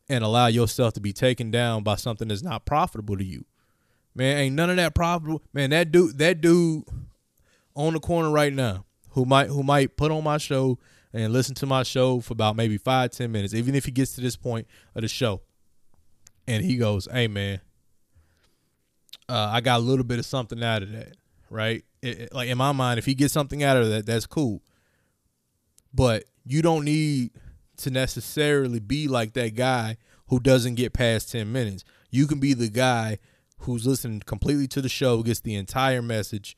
And 0.08 0.24
allow 0.24 0.46
yourself 0.46 0.94
to 0.94 1.00
be 1.00 1.12
taken 1.12 1.50
down 1.50 1.82
by 1.82 1.96
something 1.96 2.28
that's 2.28 2.42
not 2.42 2.64
profitable 2.64 3.18
to 3.18 3.24
you. 3.24 3.44
Man, 4.14 4.38
ain't 4.38 4.56
none 4.56 4.70
of 4.70 4.76
that 4.76 4.94
profitable. 4.94 5.42
Man, 5.52 5.70
that 5.70 5.92
dude, 5.92 6.16
that 6.18 6.40
dude 6.40 6.84
on 7.78 7.94
the 7.94 8.00
corner 8.00 8.30
right 8.30 8.52
now 8.52 8.84
who 9.10 9.24
might 9.24 9.48
who 9.48 9.62
might 9.62 9.96
put 9.96 10.10
on 10.10 10.22
my 10.22 10.36
show 10.36 10.78
and 11.12 11.32
listen 11.32 11.54
to 11.54 11.66
my 11.66 11.82
show 11.82 12.20
for 12.20 12.34
about 12.34 12.56
maybe 12.56 12.76
five, 12.76 13.10
ten 13.12 13.32
minutes, 13.32 13.54
even 13.54 13.74
if 13.74 13.86
he 13.86 13.90
gets 13.90 14.14
to 14.16 14.20
this 14.20 14.36
point 14.36 14.66
of 14.94 15.00
the 15.00 15.08
show. 15.08 15.40
And 16.46 16.62
he 16.62 16.76
goes, 16.76 17.08
Hey 17.10 17.28
man, 17.28 17.60
uh, 19.28 19.48
I 19.50 19.62
got 19.62 19.78
a 19.78 19.82
little 19.82 20.04
bit 20.04 20.18
of 20.18 20.26
something 20.26 20.62
out 20.62 20.82
of 20.82 20.92
that 20.92 21.16
right? 21.50 21.84
It, 22.02 22.20
it, 22.20 22.34
like 22.34 22.48
in 22.48 22.58
my 22.58 22.72
mind, 22.72 22.98
if 22.98 23.06
he 23.06 23.14
gets 23.14 23.32
something 23.32 23.62
out 23.62 23.76
of 23.76 23.88
that, 23.88 24.06
that's 24.06 24.26
cool. 24.26 24.62
But 25.92 26.24
you 26.44 26.62
don't 26.62 26.84
need 26.84 27.30
to 27.78 27.90
necessarily 27.90 28.80
be 28.80 29.08
like 29.08 29.32
that 29.34 29.54
guy 29.54 29.96
who 30.28 30.40
doesn't 30.40 30.74
get 30.74 30.92
past 30.92 31.32
10 31.32 31.50
minutes. 31.50 31.84
You 32.10 32.26
can 32.26 32.40
be 32.40 32.54
the 32.54 32.68
guy 32.68 33.18
who's 33.60 33.86
listening 33.86 34.20
completely 34.20 34.68
to 34.68 34.80
the 34.80 34.88
show, 34.88 35.22
gets 35.22 35.40
the 35.40 35.54
entire 35.54 36.02
message, 36.02 36.56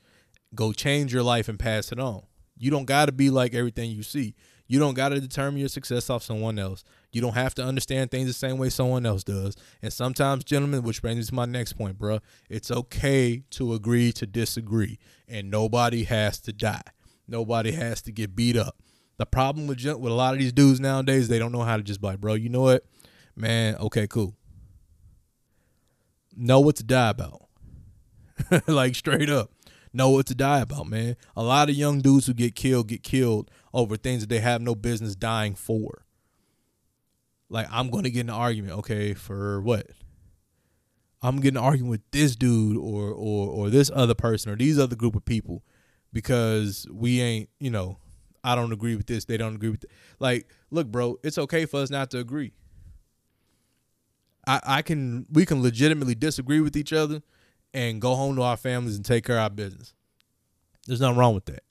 go 0.54 0.72
change 0.72 1.12
your 1.12 1.22
life 1.22 1.48
and 1.48 1.58
pass 1.58 1.92
it 1.92 2.00
on. 2.00 2.22
You 2.56 2.70
don't 2.70 2.84
got 2.84 3.06
to 3.06 3.12
be 3.12 3.30
like 3.30 3.54
everything 3.54 3.90
you 3.90 4.02
see. 4.02 4.34
You 4.66 4.78
don't 4.78 4.94
got 4.94 5.08
to 5.08 5.20
determine 5.20 5.58
your 5.58 5.68
success 5.68 6.10
off 6.10 6.22
someone 6.22 6.58
else. 6.58 6.84
You 7.10 7.20
don't 7.20 7.34
have 7.34 7.54
to 7.56 7.64
understand 7.64 8.10
things 8.10 8.28
the 8.28 8.32
same 8.32 8.56
way 8.56 8.68
someone 8.68 9.04
else 9.04 9.24
does. 9.24 9.56
And 9.82 9.92
sometimes, 9.92 10.44
gentlemen, 10.44 10.82
which 10.82 11.02
brings 11.02 11.18
me 11.18 11.24
to 11.24 11.34
my 11.34 11.44
next 11.44 11.72
point, 11.72 11.98
bro, 11.98 12.20
it's 12.48 12.70
okay 12.70 13.42
to 13.50 13.74
agree 13.74 14.12
to 14.12 14.26
disagree. 14.26 14.98
And 15.26 15.50
nobody 15.50 16.04
has 16.04 16.38
to 16.42 16.52
die. 16.52 16.82
Nobody 17.26 17.72
has 17.72 18.00
to 18.02 18.12
get 18.12 18.36
beat 18.36 18.56
up. 18.56 18.76
The 19.16 19.26
problem 19.26 19.66
with 19.66 19.84
with 19.84 20.12
a 20.12 20.14
lot 20.14 20.34
of 20.34 20.38
these 20.38 20.52
dudes 20.52 20.78
nowadays, 20.78 21.28
they 21.28 21.38
don't 21.38 21.52
know 21.52 21.62
how 21.62 21.76
to 21.76 21.82
just 21.82 22.02
like, 22.02 22.20
bro, 22.20 22.34
you 22.34 22.48
know 22.48 22.62
what? 22.62 22.84
Man, 23.34 23.74
okay, 23.76 24.06
cool. 24.06 24.36
Know 26.36 26.60
what 26.60 26.76
to 26.76 26.84
die 26.84 27.10
about. 27.10 27.48
like 28.68 28.94
straight 28.94 29.28
up 29.28 29.50
know 29.92 30.11
what 30.11 30.26
to 30.26 30.35
die 30.35 30.61
about, 30.61 30.87
man. 30.87 31.16
A 31.37 31.42
lot 31.42 31.68
of 31.68 31.74
young 31.74 32.00
dudes 32.00 32.26
who 32.26 32.35
get 32.35 32.55
killed 32.55 32.88
get 32.88 33.03
killed 33.03 33.50
over 33.72 33.96
things 33.96 34.22
that 34.22 34.29
they 34.29 34.40
have 34.40 34.61
no 34.61 34.74
business 34.74 35.14
dying 35.14 35.55
for. 35.55 36.05
Like 37.48 37.66
I'm 37.70 37.90
going 37.90 38.05
to 38.05 38.11
get 38.11 38.20
in 38.20 38.31
an 38.31 38.37
argument, 38.37 38.79
okay, 38.79 39.14
for 39.14 39.61
what? 39.61 39.87
I'm 41.22 41.40
getting 41.40 41.59
an 41.59 41.64
argument 41.64 41.90
with 41.90 42.11
this 42.12 42.37
dude 42.37 42.76
or 42.76 43.11
or 43.11 43.48
or 43.48 43.70
this 43.70 43.90
other 43.94 44.14
person 44.14 44.50
or 44.50 44.57
these 44.57 44.79
other 44.79 44.96
group 44.96 45.16
of 45.16 45.24
people 45.24 45.62
because 46.12 46.87
we 46.90 47.20
ain't, 47.20 47.50
you 47.59 47.70
know, 47.70 47.98
I 48.42 48.55
don't 48.55 48.72
agree 48.72 48.96
with 48.96 49.07
this, 49.07 49.24
they 49.26 49.37
don't 49.37 49.57
agree 49.57 49.68
with 49.68 49.85
it. 49.85 49.90
Like, 50.18 50.48
look, 50.70 50.87
bro, 50.87 51.18
it's 51.22 51.38
okay 51.38 51.66
for 51.66 51.81
us 51.81 51.90
not 51.90 52.11
to 52.12 52.18
agree. 52.18 52.53
I 54.46 54.61
I 54.64 54.83
can 54.83 55.26
we 55.31 55.44
can 55.44 55.62
legitimately 55.62 56.14
disagree 56.14 56.61
with 56.61 56.76
each 56.76 56.92
other 56.92 57.22
and 57.72 58.00
go 58.00 58.14
home 58.14 58.37
to 58.37 58.42
our 58.42 58.56
families 58.56 58.96
and 58.96 59.04
take 59.04 59.24
care 59.24 59.37
of 59.37 59.42
our 59.42 59.50
business. 59.50 59.94
There's 60.87 61.00
nothing 61.00 61.18
wrong 61.18 61.35
with 61.35 61.46
that. 61.46 61.62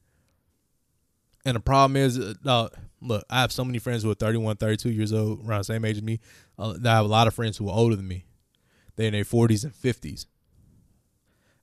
And 1.46 1.56
the 1.56 1.62
problem 1.62 1.96
is, 1.96 2.20
uh, 2.20 2.70
look, 3.02 3.24
I 3.30 3.42
have 3.42 3.52
so 3.52 3.64
many 3.64 3.80
friends 3.80 4.04
who 4.04 4.12
are 4.12 4.16
31, 4.16 4.58
32 4.58 4.92
years 4.92 5.14
old, 5.14 5.48
around 5.48 5.60
the 5.60 5.64
same 5.66 5.86
age 5.86 5.98
as 5.98 6.04
me. 6.04 6.20
Uh, 6.58 6.76
I 6.84 6.90
have 6.90 7.06
a 7.06 7.10
lot 7.10 7.28
of 7.28 7.34
friends 7.34 7.58
who 7.58 7.70
are 7.70 7.76
older 7.76 7.96
than 7.96 8.08
me. 8.08 8.26
They're 8.96 9.08
in 9.08 9.14
their 9.14 9.24
40s 9.24 9.64
and 9.64 9.74
50s. 9.74 10.26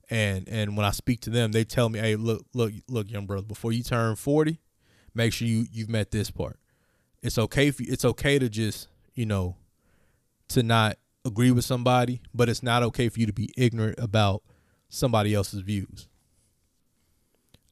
And 0.09 0.47
and 0.47 0.77
when 0.77 0.85
I 0.85 0.91
speak 0.91 1.19
to 1.21 1.29
them, 1.29 1.51
they 1.51 1.65
tell 1.65 1.89
me, 1.89 1.99
"Hey, 1.99 2.15
look, 2.15 2.45
look, 2.53 2.71
look, 2.87 3.11
young 3.11 3.25
brother, 3.25 3.45
before 3.45 3.73
you 3.73 3.83
turn 3.83 4.15
40, 4.15 4.61
make 5.13 5.33
sure 5.33 5.47
you 5.47 5.65
you've 5.69 5.89
met 5.89 6.11
this 6.11 6.31
part. 6.31 6.59
It's 7.21 7.37
okay. 7.37 7.71
For, 7.71 7.83
it's 7.85 8.05
okay 8.05 8.39
to 8.39 8.47
just 8.47 8.87
you 9.15 9.25
know 9.25 9.57
to 10.49 10.63
not 10.63 10.97
agree 11.27 11.51
with 11.51 11.65
somebody, 11.65 12.21
but 12.33 12.49
it's 12.49 12.63
not 12.63 12.83
okay 12.83 13.09
for 13.09 13.19
you 13.19 13.25
to 13.25 13.33
be 13.33 13.51
ignorant 13.57 13.99
about 13.99 14.43
somebody 14.89 15.33
else's 15.33 15.61
views. 15.61 16.07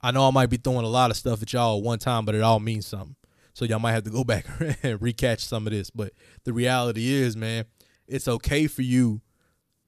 I 0.01 0.11
know 0.11 0.27
I 0.27 0.31
might 0.31 0.49
be 0.49 0.57
throwing 0.57 0.85
a 0.85 0.89
lot 0.89 1.09
of 1.09 1.17
stuff 1.17 1.41
at 1.41 1.51
y'all 1.51 1.77
at 1.77 1.83
one 1.83 1.99
time, 1.99 2.25
but 2.25 2.35
it 2.35 2.41
all 2.41 2.59
means 2.59 2.85
something. 2.85 3.15
So 3.53 3.65
y'all 3.65 3.79
might 3.79 3.93
have 3.93 4.03
to 4.03 4.11
go 4.11 4.23
back 4.25 4.45
and 4.59 4.99
recatch 4.99 5.39
some 5.39 5.65
of 5.65 5.73
this. 5.73 5.89
But 5.89 6.13
the 6.43 6.53
reality 6.53 7.11
is, 7.11 7.35
man, 7.35 7.65
it's 8.07 8.27
okay 8.27 8.67
for 8.67 8.83
you 8.83 9.21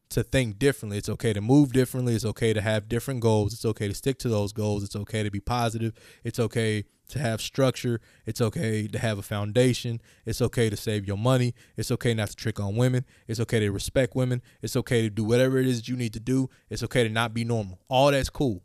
to 0.10 0.24
think 0.24 0.58
differently. 0.58 0.98
It's 0.98 1.10
okay 1.10 1.34
to 1.34 1.41
move 1.41 1.74
differently. 1.74 2.15
It's 2.15 2.26
okay 2.26 2.54
to 2.54 2.62
have 2.62 2.88
different 2.88 3.20
goals. 3.20 3.54
It's 3.54 3.65
okay 3.65 3.88
to 3.88 3.93
stick 3.93 4.17
to 4.20 4.30
those 4.30 4.54
goals. 4.54 4.84
It's 4.84 4.96
okay 4.96 5.24
to 5.24 5.32
be 5.32 5.39
positive. 5.39 5.93
It's 6.24 6.39
okay 6.39 6.86
to 7.10 7.20
have 7.20 7.41
structure. 7.41 8.02
It's 8.26 8.41
okay 8.41 8.88
to 8.88 9.00
have 9.00 9.17
a 9.17 9.22
foundation. 9.22 10.02
It's 10.26 10.41
okay 10.41 10.70
to 10.70 10.78
save 10.78 11.06
your 11.06 11.17
money. 11.17 11.54
It's 11.76 11.91
okay 11.91 12.13
not 12.13 12.30
to 12.30 12.36
trick 12.36 12.60
on 12.60 12.76
women. 12.76 13.06
It's 13.28 13.39
okay 13.39 13.60
to 13.60 13.70
respect 13.70 14.15
women. 14.15 14.41
It's 14.62 14.76
okay 14.76 15.02
to 15.02 15.10
do 15.10 15.24
whatever 15.24 15.58
it 15.58 15.67
is 15.67 15.88
you 15.88 15.96
need 15.96 16.13
to 16.13 16.20
do. 16.20 16.50
It's 16.70 16.84
okay 16.84 17.04
to 17.04 17.10
not 17.10 17.34
be 17.34 17.43
normal. 17.43 17.80
All 17.89 18.12
that's 18.12 18.30
cool. 18.30 18.63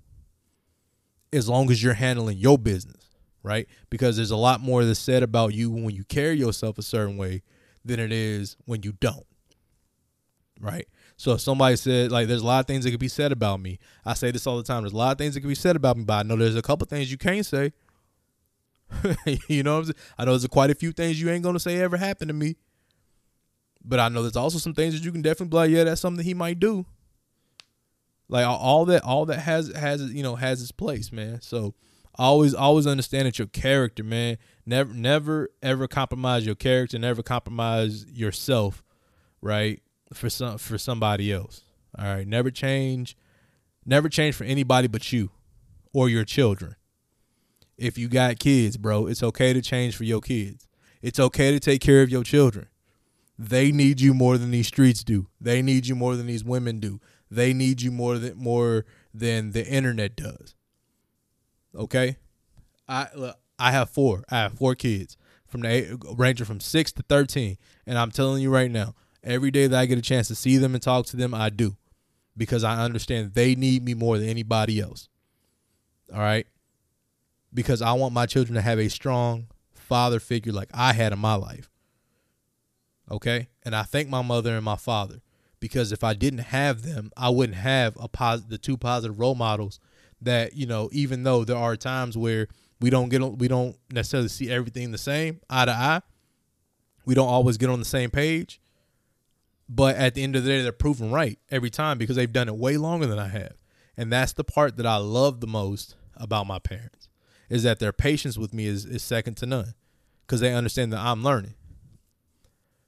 As 1.33 1.49
long 1.49 1.71
as 1.71 1.83
you're 1.83 1.95
handling 1.95 2.39
your 2.39 2.59
business, 2.59 3.11
right? 3.43 3.67
Because 3.91 4.17
there's 4.17 4.31
a 4.31 4.37
lot 4.37 4.61
more 4.61 4.85
that's 4.85 5.01
said 5.01 5.23
about 5.23 5.55
you 5.55 5.71
when 5.71 5.95
you 5.95 6.05
carry 6.05 6.39
yourself 6.39 6.79
a 6.79 6.83
certain 6.83 7.17
way 7.17 7.43
than 7.85 7.99
it 7.99 8.13
is 8.13 8.57
when 8.65 8.83
you 8.83 8.93
don't. 8.93 9.27
Right? 10.61 10.87
So 11.23 11.35
if 11.35 11.41
somebody 11.41 11.77
said 11.77 12.11
like 12.11 12.27
there's 12.27 12.43
a 12.43 12.45
lot 12.47 12.59
of 12.59 12.67
things 12.67 12.83
that 12.83 12.91
could 12.91 12.99
be 12.99 13.07
said 13.07 13.31
about 13.31 13.61
me. 13.61 13.79
I 14.05 14.15
say 14.15 14.33
this 14.33 14.45
all 14.45 14.57
the 14.57 14.65
time. 14.65 14.83
There's 14.83 14.93
a 14.93 14.97
lot 14.97 15.13
of 15.13 15.19
things 15.19 15.35
that 15.35 15.41
could 15.41 15.49
be 15.49 15.55
said 15.55 15.77
about 15.77 15.97
me, 15.97 16.03
but 16.03 16.15
I 16.15 16.23
know 16.25 16.35
there's 16.35 16.57
a 16.57 16.63
couple 16.63 16.85
things 16.89 17.13
you 17.13 17.17
can't 17.17 17.47
say. 17.47 17.73
you 19.47 19.63
know 19.63 19.75
what 19.75 19.79
I'm 19.79 19.85
saying? 19.85 19.95
I 20.19 20.25
know 20.25 20.33
there's 20.33 20.49
quite 20.49 20.73
a 20.73 20.75
few 20.75 20.91
things 20.91 21.23
you 21.23 21.31
ain't 21.31 21.45
gonna 21.45 21.61
say 21.61 21.77
ever 21.79 21.97
happened 21.97 22.31
to 22.31 22.35
me. 22.35 22.57
But 23.85 24.01
I 24.01 24.09
know 24.09 24.23
there's 24.23 24.35
also 24.35 24.59
some 24.59 24.75
things 24.75 24.95
that 24.95 25.05
you 25.05 25.13
can 25.13 25.23
definitely 25.23 25.51
be 25.51 25.57
like, 25.59 25.71
yeah, 25.71 25.85
that's 25.85 26.01
something 26.01 26.25
he 26.25 26.35
might 26.35 26.59
do. 26.59 26.87
Like 28.29 28.45
all 28.45 28.85
that, 28.87 29.05
all 29.05 29.25
that 29.27 29.39
has 29.39 29.69
has 29.77 30.03
you 30.03 30.25
know 30.25 30.35
has 30.35 30.61
its 30.61 30.73
place, 30.73 31.13
man. 31.13 31.41
So 31.41 31.77
always 32.17 32.53
always 32.53 32.89
understand 32.89 33.27
that 33.27 33.39
your 33.39 33.47
character, 33.47 34.03
man. 34.03 34.39
Never 34.67 34.93
never 34.93 35.51
ever 35.63 35.87
compromise 35.87 36.45
your 36.45 36.57
character. 36.57 36.99
Never 36.99 37.23
compromise 37.23 38.07
yourself, 38.09 38.83
right? 39.41 39.81
For 40.15 40.31
some 40.31 40.59
for 40.59 40.79
somebody 40.79 41.33
else. 41.33 41.63
All 41.99 42.05
right. 42.05 42.27
Never 42.27 42.51
change. 42.51 43.17
Never 43.85 44.09
change 44.09 44.35
for 44.35 44.45
anybody 44.45 44.89
but 44.89 45.13
you 45.13 45.31
or 45.93 46.09
your 46.09 46.25
children 46.25 46.77
if 47.83 47.99
you 47.99 48.09
got 48.09 48.39
kids, 48.39 48.77
bro, 48.77 49.07
it's 49.07 49.23
okay 49.23 49.53
to 49.53 49.61
change 49.61 49.97
for 49.97 50.05
your 50.05 50.21
kids. 50.21 50.69
It's 51.01 51.19
okay 51.19 51.51
to 51.51 51.59
take 51.59 51.81
care 51.81 52.03
of 52.03 52.11
your 52.11 52.23
children. 52.23 52.69
They 53.37 53.73
need 53.73 54.01
you 54.01 54.15
more 54.15 54.39
than 54.39 54.53
these 54.53 54.69
streets 54.69 55.03
do. 55.03 55.27
They 55.41 55.63
need 55.63 55.89
you 55.89 55.97
more 55.97 56.15
than 56.15 56.27
these 56.27 56.45
women 56.45 56.79
do. 56.79 57.01
They 57.29 57.53
need 57.53 57.83
you 57.83 57.91
more 57.91 58.19
than 58.19 58.37
more 58.37 58.85
than 59.13 59.51
the 59.51 59.67
internet 59.67 60.15
does. 60.15 60.55
Okay? 61.75 62.19
I 62.89 63.09
look, 63.17 63.37
I 63.59 63.73
have 63.73 63.91
four. 63.91 64.23
I 64.31 64.37
have 64.37 64.53
four 64.53 64.77
kids 64.77 65.17
from 65.49 65.63
the 65.63 65.99
ranging 66.17 66.47
from 66.47 66.61
6 66.61 66.93
to 66.93 67.03
13, 67.09 67.59
and 67.87 67.99
I'm 67.99 68.11
telling 68.11 68.43
you 68.43 68.51
right 68.51 68.71
now, 68.71 68.95
every 69.25 69.51
day 69.51 69.67
that 69.67 69.79
I 69.79 69.87
get 69.87 69.99
a 69.99 70.03
chance 70.03 70.29
to 70.29 70.35
see 70.35 70.57
them 70.57 70.75
and 70.75 70.83
talk 70.83 71.07
to 71.07 71.17
them, 71.17 71.35
I 71.35 71.51
do 71.51 71.77
because 72.37 72.65
I 72.65 72.83
understand 72.83 73.35
they 73.35 73.55
need 73.55 73.85
me 73.85 73.95
more 73.95 74.19
than 74.19 74.29
anybody 74.29 74.81
else. 74.81 75.09
All 76.13 76.21
right? 76.21 76.47
because 77.55 77.83
I 77.83 77.93
want 77.93 78.15
my 78.15 78.27
children 78.27 78.55
to 78.55 78.63
have 78.63 78.79
a 78.79 78.89
strong 78.89 79.47
father 79.75 80.21
figure 80.21 80.53
like 80.53 80.71
I 80.73 80.93
had 80.93 81.13
in 81.13 81.19
my 81.19 81.35
life. 81.35 81.71
Okay? 83.11 83.49
And 83.65 83.77
I 83.77 83.83
thank 83.83 84.09
my 84.09 84.23
mother 84.23 84.57
and 84.57 84.65
my 84.65 84.77
father 84.77 85.21
because 85.61 85.93
if 85.93 86.03
I 86.03 86.15
didn't 86.15 86.41
have 86.41 86.83
them, 86.83 87.11
I 87.17 87.29
wouldn't 87.29 87.59
have 87.59 87.97
a 88.01 88.09
pos- 88.09 88.43
the 88.43 88.59
two 88.59 88.77
positive 88.77 89.19
role 89.19 89.35
models 89.35 89.79
that, 90.21 90.55
you 90.55 90.67
know, 90.67 90.89
even 90.93 91.25
though 91.25 91.45
there 91.45 91.57
are 91.57 91.77
times 91.77 92.17
where 92.17 92.49
we 92.81 92.91
don't 92.91 93.11
get 93.11 93.23
on, 93.23 93.39
we 93.39 93.49
don't 93.49 93.77
necessarily 93.93 94.29
see 94.29 94.51
everything 94.51 94.93
the 94.93 94.99
same 94.99 95.41
eye 95.51 95.67
to 95.67 95.73
eye. 95.73 96.03
We 97.05 97.15
don't 97.15 97.29
always 97.29 97.59
get 97.59 97.71
on 97.71 97.81
the 97.81 97.85
same 97.85 98.11
page. 98.11 98.61
But 99.75 99.97
at 99.97 100.15
the 100.15 100.23
end 100.23 100.37
of 100.37 100.45
the 100.45 100.51
day, 100.51 100.61
they're 100.61 100.71
proven 100.71 101.11
right 101.11 101.39
every 101.51 101.71
time 101.71 101.97
because 101.97 102.17
they've 102.17 102.31
done 102.31 102.49
it 102.49 102.57
way 102.57 102.77
longer 102.77 103.07
than 103.07 103.19
I 103.19 103.29
have. 103.29 103.55
And 103.97 104.13
that's 104.13 104.35
the 104.35 104.45
part 104.45 104.77
that 104.77 104.85
I 104.85 104.97
love 104.97 105.41
the 105.41 105.47
most 105.47 105.95
about 106.15 106.47
my 106.47 106.59
parents 106.59 107.09
is 107.49 107.63
that 107.63 107.79
their 107.79 107.93
patience 107.93 108.37
with 108.37 108.53
me 108.53 108.67
is, 108.67 108.85
is 108.85 109.03
second 109.03 109.37
to 109.39 109.47
none 109.47 109.73
because 110.27 110.41
they 110.41 110.53
understand 110.53 110.93
that 110.93 111.01
I'm 111.01 111.25
learning. 111.25 111.55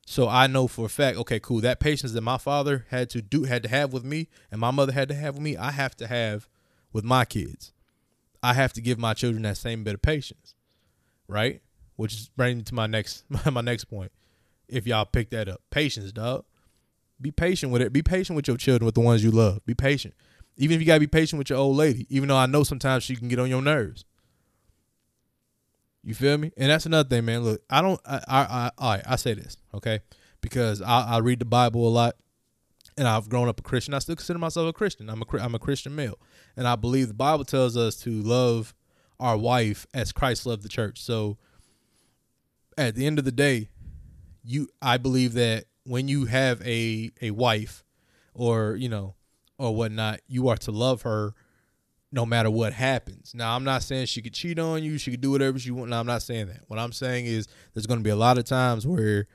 So 0.04 0.28
I 0.28 0.46
know 0.46 0.68
for 0.68 0.84
a 0.84 0.90
fact, 0.90 1.16
okay, 1.16 1.40
cool. 1.40 1.62
That 1.62 1.80
patience 1.80 2.12
that 2.12 2.20
my 2.20 2.36
father 2.36 2.84
had 2.90 3.08
to 3.10 3.22
do, 3.22 3.44
had 3.44 3.62
to 3.62 3.70
have 3.70 3.94
with 3.94 4.04
me, 4.04 4.28
and 4.50 4.60
my 4.60 4.70
mother 4.70 4.92
had 4.92 5.08
to 5.08 5.14
have 5.14 5.36
with 5.36 5.42
me, 5.42 5.56
I 5.56 5.70
have 5.70 5.96
to 5.96 6.06
have 6.06 6.48
with 6.92 7.04
my 7.04 7.24
kids. 7.24 7.72
I 8.42 8.52
have 8.52 8.74
to 8.74 8.82
give 8.82 8.98
my 8.98 9.14
children 9.14 9.44
that 9.44 9.56
same 9.56 9.84
bit 9.84 9.94
of 9.94 10.02
patience, 10.02 10.54
right? 11.28 11.62
Which 11.96 12.12
is 12.12 12.30
bringing 12.36 12.58
me 12.58 12.64
to 12.64 12.74
my 12.74 12.86
next 12.86 13.24
my 13.50 13.62
next 13.62 13.84
point. 13.84 14.12
If 14.68 14.86
y'all 14.86 15.06
pick 15.06 15.30
that 15.30 15.48
up, 15.48 15.62
patience, 15.70 16.12
dog. 16.12 16.44
Be 17.24 17.30
patient 17.30 17.72
with 17.72 17.80
it. 17.80 17.90
Be 17.90 18.02
patient 18.02 18.36
with 18.36 18.46
your 18.46 18.58
children, 18.58 18.84
with 18.84 18.94
the 18.94 19.00
ones 19.00 19.24
you 19.24 19.30
love. 19.30 19.64
Be 19.64 19.72
patient. 19.72 20.12
Even 20.58 20.74
if 20.74 20.82
you 20.82 20.86
gotta 20.86 21.00
be 21.00 21.06
patient 21.06 21.38
with 21.38 21.48
your 21.48 21.58
old 21.58 21.74
lady, 21.74 22.06
even 22.14 22.28
though 22.28 22.36
I 22.36 22.44
know 22.44 22.64
sometimes 22.64 23.02
she 23.02 23.16
can 23.16 23.28
get 23.28 23.38
on 23.38 23.48
your 23.48 23.62
nerves. 23.62 24.04
You 26.02 26.12
feel 26.14 26.36
me? 26.36 26.52
And 26.58 26.70
that's 26.70 26.84
another 26.84 27.08
thing, 27.08 27.24
man. 27.24 27.42
Look, 27.42 27.62
I 27.70 27.80
don't. 27.80 27.98
I. 28.04 28.20
I. 28.28 28.40
I 28.42 28.70
all 28.76 28.90
right. 28.90 29.02
I 29.06 29.16
say 29.16 29.32
this, 29.32 29.56
okay? 29.72 30.00
Because 30.42 30.82
I, 30.82 31.14
I 31.14 31.18
read 31.20 31.38
the 31.38 31.46
Bible 31.46 31.88
a 31.88 31.88
lot, 31.88 32.16
and 32.98 33.08
I've 33.08 33.30
grown 33.30 33.48
up 33.48 33.58
a 33.58 33.62
Christian. 33.62 33.94
I 33.94 34.00
still 34.00 34.16
consider 34.16 34.38
myself 34.38 34.68
a 34.68 34.74
Christian. 34.74 35.08
I'm 35.08 35.22
a. 35.22 35.38
I'm 35.38 35.54
a 35.54 35.58
Christian 35.58 35.96
male, 35.96 36.18
and 36.58 36.68
I 36.68 36.76
believe 36.76 37.08
the 37.08 37.14
Bible 37.14 37.46
tells 37.46 37.74
us 37.74 37.96
to 38.02 38.10
love 38.10 38.74
our 39.18 39.38
wife 39.38 39.86
as 39.94 40.12
Christ 40.12 40.44
loved 40.44 40.62
the 40.62 40.68
church. 40.68 41.00
So, 41.00 41.38
at 42.76 42.96
the 42.96 43.06
end 43.06 43.18
of 43.18 43.24
the 43.24 43.32
day, 43.32 43.70
you. 44.42 44.68
I 44.82 44.98
believe 44.98 45.32
that 45.32 45.64
when 45.84 46.08
you 46.08 46.26
have 46.26 46.60
a 46.66 47.12
a 47.22 47.30
wife, 47.30 47.84
or 48.34 48.76
you 48.76 48.88
know, 48.88 49.14
or 49.58 49.74
whatnot, 49.74 50.20
you 50.26 50.48
are 50.48 50.56
to 50.58 50.70
love 50.70 51.02
her 51.02 51.34
no 52.10 52.24
matter 52.24 52.50
what 52.50 52.72
happens. 52.72 53.32
Now, 53.34 53.56
I'm 53.56 53.64
not 53.64 53.82
saying 53.82 54.06
she 54.06 54.22
could 54.22 54.34
cheat 54.34 54.58
on 54.58 54.82
you, 54.84 54.98
she 54.98 55.10
could 55.10 55.20
do 55.20 55.30
whatever 55.30 55.58
she 55.58 55.70
want. 55.70 55.90
No, 55.90 55.98
I'm 55.98 56.06
not 56.06 56.22
saying 56.22 56.46
that. 56.46 56.62
What 56.68 56.78
I'm 56.78 56.92
saying 56.92 57.26
is 57.26 57.48
there's 57.72 57.86
going 57.86 58.00
to 58.00 58.04
be 58.04 58.10
a 58.10 58.16
lot 58.16 58.38
of 58.38 58.44
times 58.44 58.86
where 58.86 59.26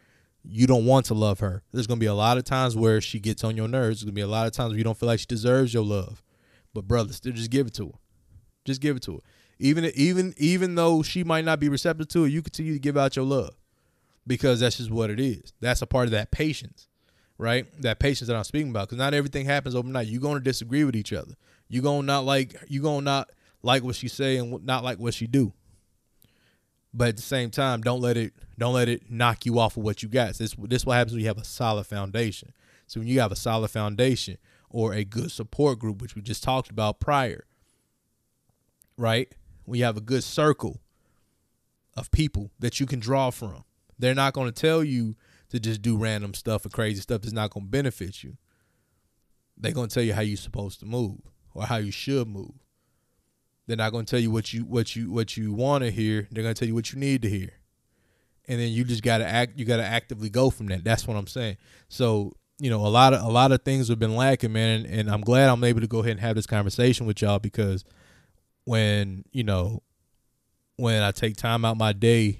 you 0.43 0.65
don't 0.65 0.85
want 0.85 1.05
to 1.07 1.13
love 1.13 1.41
her. 1.41 1.63
There's 1.73 1.87
going 1.87 1.99
to 1.99 2.03
be 2.03 2.07
a 2.07 2.13
lot 2.13 2.37
of 2.37 2.45
times 2.45 2.77
where 2.77 3.01
she 3.01 3.19
gets 3.19 3.43
on 3.43 3.57
your 3.57 3.67
nerves. 3.67 3.99
There's 3.99 4.05
going 4.05 4.15
to 4.15 4.19
be 4.19 4.21
a 4.21 4.27
lot 4.27 4.47
of 4.47 4.53
times 4.53 4.69
where 4.69 4.77
you 4.77 4.83
don't 4.83 4.97
feel 4.97 5.07
like 5.07 5.19
she 5.19 5.25
deserves 5.25 5.73
your 5.73 5.83
love. 5.83 6.23
But 6.73 6.87
brother, 6.87 7.11
still 7.11 7.33
just 7.33 7.51
give 7.51 7.67
it 7.67 7.73
to 7.75 7.87
her. 7.87 7.99
Just 8.63 8.79
give 8.79 8.95
it 8.95 9.03
to 9.03 9.15
her. 9.15 9.19
Even 9.59 9.91
even 9.95 10.33
even 10.37 10.75
though 10.75 11.03
she 11.03 11.25
might 11.25 11.43
not 11.43 11.59
be 11.59 11.67
receptive 11.67 12.07
to 12.09 12.23
it, 12.23 12.29
you 12.29 12.41
continue 12.41 12.73
to 12.73 12.79
give 12.79 12.95
out 12.95 13.17
your 13.17 13.25
love 13.25 13.55
because 14.29 14.59
that's 14.59 14.77
just 14.77 14.91
what 14.91 15.09
it 15.09 15.19
is. 15.19 15.53
That's 15.59 15.81
a 15.81 15.87
part 15.87 16.05
of 16.05 16.11
that 16.11 16.29
patience, 16.29 16.87
right? 17.39 17.65
That 17.81 17.99
patience 17.99 18.27
that 18.27 18.37
I'm 18.37 18.43
speaking 18.43 18.69
about. 18.69 18.87
Because 18.87 18.99
not 18.99 19.15
everything 19.15 19.47
happens 19.47 19.73
overnight. 19.73 20.07
You're 20.07 20.21
going 20.21 20.35
to 20.35 20.43
disagree 20.43 20.83
with 20.83 20.95
each 20.95 21.11
other. 21.11 21.33
You're 21.67 21.83
gonna 21.83 22.03
not 22.03 22.25
like 22.25 22.55
you're 22.67 22.83
gonna 22.83 23.01
not 23.01 23.29
like 23.61 23.83
what 23.83 23.95
she 23.95 24.07
say 24.07 24.37
and 24.37 24.63
not 24.65 24.83
like 24.83 24.97
what 24.97 25.13
she 25.13 25.27
do. 25.27 25.53
But 26.93 27.09
at 27.09 27.15
the 27.17 27.23
same 27.23 27.51
time, 27.51 27.81
don't 27.81 28.01
let 28.01 28.17
it 28.17 28.33
don't 28.57 28.73
let 28.73 28.87
it 28.87 29.11
knock 29.11 29.45
you 29.45 29.59
off 29.59 29.77
of 29.77 29.83
what 29.83 30.01
you 30.01 30.09
got. 30.09 30.35
This 30.35 30.55
this 30.57 30.85
what 30.85 30.95
happens 30.95 31.13
when 31.13 31.21
you 31.21 31.27
have 31.27 31.37
a 31.37 31.43
solid 31.43 31.85
foundation. 31.85 32.53
So 32.87 32.99
when 32.99 33.07
you 33.07 33.19
have 33.19 33.31
a 33.31 33.35
solid 33.35 33.69
foundation 33.69 34.37
or 34.69 34.93
a 34.93 35.03
good 35.03 35.31
support 35.31 35.77
group, 35.77 36.01
which 36.01 36.15
we 36.15 36.23
just 36.23 36.43
talked 36.43 36.71
about 36.71 36.99
prior, 36.99 37.45
right? 38.97 39.31
When 39.65 39.77
you 39.77 39.85
have 39.85 39.97
a 39.97 40.01
good 40.01 40.23
circle 40.23 40.81
of 41.95 42.09
people 42.09 42.49
that 42.57 42.79
you 42.79 42.87
can 42.87 42.99
draw 42.99 43.29
from, 43.29 43.63
they're 43.99 44.15
not 44.15 44.33
going 44.33 44.51
to 44.51 44.61
tell 44.61 44.83
you 44.83 45.15
to 45.49 45.59
just 45.59 45.81
do 45.81 45.97
random 45.97 46.33
stuff 46.33 46.65
or 46.65 46.69
crazy 46.69 47.01
stuff 47.01 47.21
that's 47.21 47.33
not 47.33 47.51
going 47.51 47.65
to 47.65 47.69
benefit 47.69 48.23
you. 48.23 48.37
They're 49.57 49.73
going 49.73 49.89
to 49.89 49.93
tell 49.93 50.03
you 50.03 50.13
how 50.13 50.21
you're 50.21 50.37
supposed 50.37 50.79
to 50.79 50.85
move 50.85 51.19
or 51.53 51.65
how 51.65 51.77
you 51.77 51.91
should 51.91 52.27
move. 52.27 52.53
They're 53.67 53.77
not 53.77 53.91
going 53.91 54.05
to 54.05 54.09
tell 54.09 54.19
you 54.19 54.31
what 54.31 54.51
you 54.51 54.61
what 54.61 54.95
you 54.95 55.11
what 55.11 55.37
you 55.37 55.53
want 55.53 55.83
to 55.83 55.91
hear. 55.91 56.27
They're 56.31 56.41
going 56.41 56.55
to 56.55 56.59
tell 56.59 56.67
you 56.67 56.73
what 56.73 56.91
you 56.91 56.99
need 56.99 57.21
to 57.21 57.29
hear. 57.29 57.51
And 58.47 58.59
then 58.59 58.69
you 58.69 58.83
just 58.83 59.03
got 59.03 59.19
to 59.19 59.27
act 59.27 59.59
you 59.59 59.65
got 59.65 59.77
to 59.77 59.85
actively 59.85 60.29
go 60.29 60.49
from 60.49 60.67
that. 60.67 60.83
That's 60.83 61.05
what 61.05 61.17
I'm 61.17 61.27
saying. 61.27 61.57
So, 61.87 62.33
you 62.57 62.71
know, 62.71 62.85
a 62.85 62.89
lot 62.89 63.13
of 63.13 63.21
a 63.21 63.29
lot 63.29 63.51
of 63.51 63.61
things 63.61 63.89
have 63.89 63.99
been 63.99 64.15
lacking, 64.15 64.53
man, 64.53 64.85
and, 64.85 64.99
and 65.01 65.11
I'm 65.11 65.21
glad 65.21 65.49
I'm 65.49 65.63
able 65.63 65.81
to 65.81 65.87
go 65.87 65.99
ahead 65.99 66.11
and 66.13 66.19
have 66.21 66.35
this 66.35 66.47
conversation 66.47 67.05
with 67.05 67.21
y'all 67.21 67.37
because 67.37 67.83
when, 68.63 69.23
you 69.31 69.43
know, 69.43 69.83
when 70.77 71.03
I 71.03 71.11
take 71.11 71.35
time 71.35 71.63
out 71.63 71.77
my 71.77 71.93
day 71.93 72.39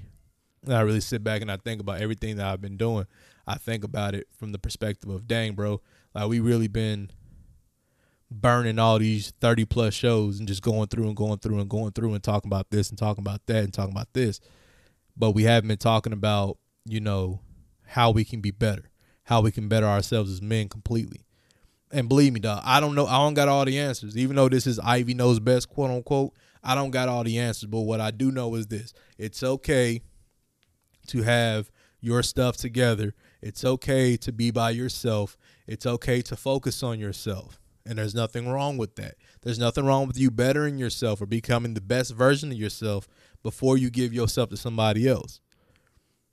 and 0.64 0.74
I 0.74 0.80
really 0.82 1.00
sit 1.00 1.24
back 1.24 1.42
and 1.42 1.50
I 1.50 1.56
think 1.56 1.80
about 1.80 2.00
everything 2.00 2.36
that 2.36 2.46
I've 2.46 2.60
been 2.60 2.76
doing, 2.76 3.06
I 3.46 3.56
think 3.56 3.84
about 3.84 4.14
it 4.14 4.28
from 4.36 4.52
the 4.52 4.58
perspective 4.58 5.10
of 5.10 5.26
dang, 5.26 5.54
bro, 5.54 5.80
like 6.14 6.28
we 6.28 6.40
really 6.40 6.68
been 6.68 7.10
burning 8.30 8.78
all 8.78 8.98
these 8.98 9.32
30 9.40 9.64
plus 9.64 9.94
shows 9.94 10.38
and 10.38 10.46
just 10.46 10.62
going 10.62 10.86
through 10.88 11.06
and 11.06 11.16
going 11.16 11.38
through 11.38 11.58
and 11.58 11.68
going 11.68 11.92
through 11.92 12.14
and 12.14 12.22
talking 12.22 12.48
about 12.48 12.70
this 12.70 12.90
and 12.90 12.98
talking 12.98 13.22
about 13.22 13.44
that 13.46 13.64
and 13.64 13.74
talking 13.74 13.92
about 13.92 14.12
this. 14.12 14.40
But 15.16 15.32
we 15.32 15.44
haven't 15.44 15.68
been 15.68 15.78
talking 15.78 16.12
about, 16.12 16.58
you 16.84 17.00
know, 17.00 17.40
how 17.86 18.10
we 18.10 18.24
can 18.24 18.40
be 18.40 18.52
better, 18.52 18.90
how 19.24 19.40
we 19.40 19.50
can 19.50 19.68
better 19.68 19.86
ourselves 19.86 20.30
as 20.30 20.40
men 20.40 20.68
completely. 20.68 21.26
And 21.90 22.08
believe 22.08 22.32
me, 22.32 22.38
dog, 22.38 22.62
I 22.64 22.78
don't 22.78 22.94
know. 22.94 23.06
I 23.06 23.18
don't 23.18 23.34
got 23.34 23.48
all 23.48 23.64
the 23.64 23.78
answers. 23.80 24.16
Even 24.16 24.36
though 24.36 24.48
this 24.48 24.64
is 24.64 24.78
Ivy 24.78 25.14
knows 25.14 25.40
best, 25.40 25.68
quote 25.68 25.90
unquote, 25.90 26.34
I 26.62 26.76
don't 26.76 26.92
got 26.92 27.08
all 27.08 27.24
the 27.24 27.38
answers. 27.38 27.68
But 27.68 27.80
what 27.80 28.00
I 28.00 28.12
do 28.12 28.30
know 28.30 28.54
is 28.54 28.68
this 28.68 28.94
it's 29.18 29.42
okay 29.42 30.02
to 31.10 31.22
have 31.22 31.70
your 32.00 32.22
stuff 32.22 32.56
together. 32.56 33.14
It's 33.42 33.64
okay 33.64 34.16
to 34.18 34.32
be 34.32 34.50
by 34.50 34.70
yourself 34.70 35.36
It's 35.66 35.86
okay 35.86 36.20
to 36.22 36.36
focus 36.36 36.82
on 36.82 36.98
yourself. 36.98 37.60
And 37.86 37.98
there's 37.98 38.14
nothing 38.14 38.48
wrong 38.48 38.76
with 38.76 38.96
that. 38.96 39.14
There's 39.42 39.58
nothing 39.58 39.84
wrong 39.86 40.06
with 40.06 40.18
you 40.18 40.30
bettering 40.30 40.78
yourself 40.78 41.20
or 41.20 41.26
becoming 41.26 41.74
the 41.74 41.80
best 41.80 42.12
version 42.14 42.52
of 42.52 42.58
yourself 42.58 43.08
before 43.42 43.78
you 43.78 43.90
give 43.90 44.12
yourself 44.12 44.50
to 44.50 44.56
somebody 44.56 45.08
else. 45.08 45.40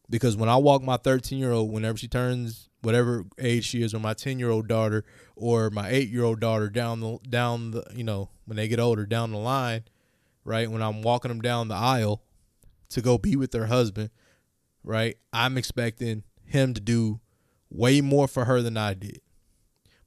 Because 0.10 0.36
when 0.36 0.50
I 0.50 0.58
walk 0.58 0.82
my 0.82 0.98
13 0.98 1.38
year 1.40 1.52
old, 1.52 1.72
whenever 1.72 1.98
she 1.98 2.08
turns 2.08 2.70
whatever 2.82 3.26
age 3.40 3.66
she 3.66 3.82
is, 3.82 3.94
or 3.94 4.00
my 4.00 4.14
10 4.14 4.40
year 4.40 4.50
old 4.50 4.68
daughter, 4.68 5.04
or 5.36 5.70
my 5.70 5.90
eight 5.90 6.10
year 6.10 6.24
old 6.24 6.40
daughter 6.40 6.70
down 6.70 7.00
the 7.00 7.20
down 7.30 7.72
the 7.72 7.84
you 7.94 8.04
know 8.04 8.30
when 8.46 8.56
they 8.56 8.68
get 8.68 8.80
older 8.80 9.06
down 9.06 9.32
the 9.32 9.38
line, 9.38 9.84
right? 10.44 10.70
When 10.70 10.82
I'm 10.82 11.02
walking 11.02 11.30
them 11.30 11.42
down 11.42 11.68
the 11.68 11.76
aisle 11.76 12.22
to 12.90 13.02
go 13.02 13.18
be 13.18 13.36
with 13.36 13.52
their 13.52 13.66
husband, 13.66 14.10
right? 14.88 15.18
I'm 15.34 15.58
expecting 15.58 16.24
him 16.46 16.74
to 16.74 16.80
do 16.80 17.20
way 17.70 18.00
more 18.00 18.28
for 18.28 18.46
her 18.46 18.62
than 18.62 18.78
I 18.78 18.94
did. 18.94 19.20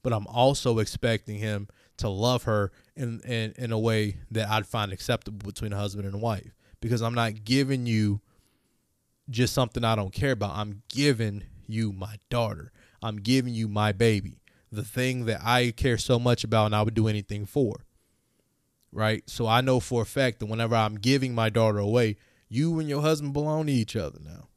But 0.02 0.14
I'm 0.14 0.26
also 0.26 0.78
expecting 0.78 1.36
him 1.36 1.68
to 1.98 2.08
love 2.08 2.44
her 2.44 2.72
in, 2.96 3.20
in, 3.26 3.52
in 3.58 3.72
a 3.72 3.78
way 3.78 4.16
that 4.30 4.48
I'd 4.48 4.66
find 4.66 4.90
acceptable 4.90 5.46
between 5.46 5.74
a 5.74 5.76
husband 5.76 6.06
and 6.06 6.14
a 6.14 6.18
wife. 6.18 6.56
Because 6.80 7.02
I'm 7.02 7.12
not 7.12 7.44
giving 7.44 7.84
you 7.84 8.22
just 9.28 9.52
something 9.52 9.84
I 9.84 9.94
don't 9.94 10.14
care 10.14 10.32
about. 10.32 10.56
I'm 10.56 10.82
giving 10.88 11.44
you 11.66 11.92
my 11.92 12.16
daughter. 12.30 12.72
I'm 13.02 13.16
giving 13.16 13.52
you 13.52 13.68
my 13.68 13.92
baby. 13.92 14.40
The 14.72 14.82
thing 14.82 15.26
that 15.26 15.42
I 15.44 15.72
care 15.76 15.98
so 15.98 16.18
much 16.18 16.42
about 16.42 16.66
and 16.66 16.74
I 16.74 16.80
would 16.80 16.94
do 16.94 17.06
anything 17.06 17.44
for. 17.44 17.84
Right? 18.92 19.28
So 19.28 19.46
I 19.46 19.60
know 19.60 19.78
for 19.78 20.00
a 20.02 20.06
fact 20.06 20.38
that 20.40 20.46
whenever 20.46 20.74
I'm 20.74 20.94
giving 20.94 21.34
my 21.34 21.50
daughter 21.50 21.78
away, 21.78 22.16
you 22.48 22.78
and 22.78 22.88
your 22.88 23.02
husband 23.02 23.34
belong 23.34 23.66
to 23.66 23.72
each 23.72 23.94
other 23.94 24.18
now 24.24 24.48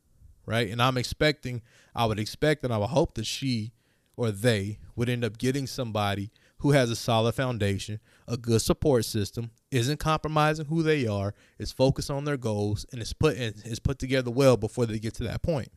right? 0.45 0.69
And 0.69 0.81
I'm 0.81 0.97
expecting, 0.97 1.61
I 1.95 2.05
would 2.05 2.19
expect 2.19 2.63
and 2.63 2.73
I 2.73 2.77
would 2.77 2.89
hope 2.89 3.15
that 3.15 3.25
she 3.25 3.71
or 4.15 4.31
they 4.31 4.79
would 4.95 5.09
end 5.09 5.25
up 5.25 5.37
getting 5.37 5.67
somebody 5.67 6.31
who 6.59 6.71
has 6.71 6.89
a 6.89 6.95
solid 6.95 7.35
foundation, 7.35 7.99
a 8.27 8.37
good 8.37 8.61
support 8.61 9.03
system, 9.05 9.51
isn't 9.69 9.99
compromising 9.99 10.67
who 10.67 10.81
they 10.81 11.05
are, 11.05 11.33
is 11.59 11.71
focused 11.71 12.09
on 12.09 12.23
their 12.23 12.37
goals, 12.37 12.85
and 12.91 13.01
is 13.01 13.11
put 13.11 13.35
is 13.35 13.79
put 13.79 13.99
together 13.99 14.31
well 14.31 14.55
before 14.55 14.85
they 14.85 14.97
get 14.97 15.13
to 15.15 15.23
that 15.23 15.41
point. 15.41 15.69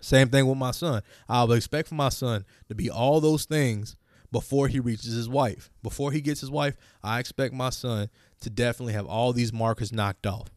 Same 0.00 0.28
thing 0.28 0.46
with 0.46 0.58
my 0.58 0.70
son. 0.70 1.02
I 1.28 1.42
would 1.44 1.56
expect 1.56 1.88
for 1.88 1.96
my 1.96 2.08
son 2.08 2.44
to 2.68 2.74
be 2.74 2.88
all 2.88 3.20
those 3.20 3.46
things 3.46 3.96
before 4.30 4.68
he 4.68 4.80
reaches 4.80 5.12
his 5.12 5.28
wife. 5.28 5.70
Before 5.82 6.12
he 6.12 6.20
gets 6.20 6.40
his 6.40 6.50
wife, 6.50 6.76
I 7.02 7.18
expect 7.18 7.52
my 7.52 7.70
son 7.70 8.10
to 8.42 8.50
definitely 8.50 8.92
have 8.92 9.06
all 9.06 9.32
these 9.32 9.52
markers 9.52 9.92
knocked 9.92 10.26
off. 10.26 10.50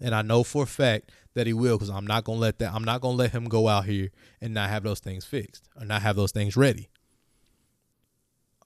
And 0.00 0.14
I 0.14 0.22
know 0.22 0.44
for 0.44 0.64
a 0.64 0.66
fact 0.66 1.10
that 1.34 1.46
he 1.46 1.52
will 1.52 1.76
because 1.76 1.90
I'm 1.90 2.06
not 2.06 2.24
gonna 2.24 2.38
let 2.38 2.58
that 2.58 2.72
I'm 2.72 2.84
not 2.84 3.00
gonna 3.00 3.16
let 3.16 3.32
him 3.32 3.44
go 3.44 3.68
out 3.68 3.84
here 3.84 4.10
and 4.40 4.54
not 4.54 4.70
have 4.70 4.82
those 4.82 5.00
things 5.00 5.24
fixed 5.24 5.68
or 5.78 5.84
not 5.84 6.02
have 6.02 6.16
those 6.16 6.32
things 6.32 6.56
ready. 6.56 6.88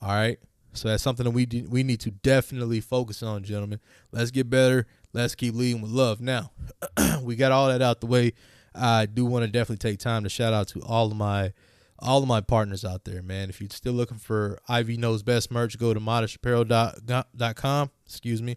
All 0.00 0.10
right. 0.10 0.38
So 0.74 0.88
that's 0.88 1.02
something 1.02 1.24
that 1.24 1.30
we 1.30 1.46
do, 1.46 1.66
we 1.68 1.82
need 1.82 2.00
to 2.00 2.10
definitely 2.10 2.80
focus 2.80 3.22
on, 3.22 3.42
gentlemen. 3.42 3.80
Let's 4.12 4.30
get 4.30 4.48
better. 4.48 4.86
Let's 5.12 5.34
keep 5.34 5.54
leading 5.54 5.82
with 5.82 5.90
love. 5.90 6.20
Now, 6.20 6.52
we 7.22 7.36
got 7.36 7.52
all 7.52 7.68
that 7.68 7.82
out 7.82 8.00
the 8.00 8.06
way. 8.06 8.34
I 8.74 9.06
do 9.06 9.24
want 9.24 9.44
to 9.44 9.50
definitely 9.50 9.90
take 9.90 9.98
time 9.98 10.22
to 10.22 10.28
shout 10.28 10.52
out 10.52 10.68
to 10.68 10.80
all 10.82 11.06
of 11.06 11.16
my 11.16 11.52
all 12.00 12.22
of 12.22 12.28
my 12.28 12.40
partners 12.40 12.84
out 12.84 13.04
there, 13.04 13.22
man. 13.22 13.48
If 13.48 13.60
you're 13.60 13.70
still 13.70 13.94
looking 13.94 14.18
for 14.18 14.60
Ivy 14.68 14.96
Knows 14.98 15.24
Best 15.24 15.50
merch, 15.50 15.76
go 15.78 15.92
to 15.92 15.98
modishapparel.com. 15.98 17.90
Excuse 18.06 18.40
me. 18.40 18.56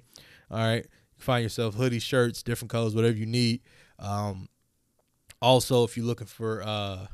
All 0.52 0.60
right 0.60 0.86
find 1.22 1.44
yourself 1.44 1.76
hoodies, 1.76 2.02
shirts, 2.02 2.44
different 2.44 2.72
colors, 2.72 2.96
whatever 2.96 3.18
you 3.18 3.26
need. 3.26 3.62
Um, 4.00 4.50
also, 5.42 5.84
if 5.84 5.98
you're 5.98 6.06
looking 6.06 6.28
for, 6.28 6.62
uh, 6.64 7.08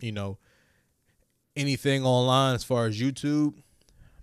you 0.00 0.12
know, 0.12 0.38
anything 1.56 2.04
online 2.04 2.54
as 2.54 2.64
far 2.64 2.86
as 2.86 3.00
YouTube, 3.00 3.54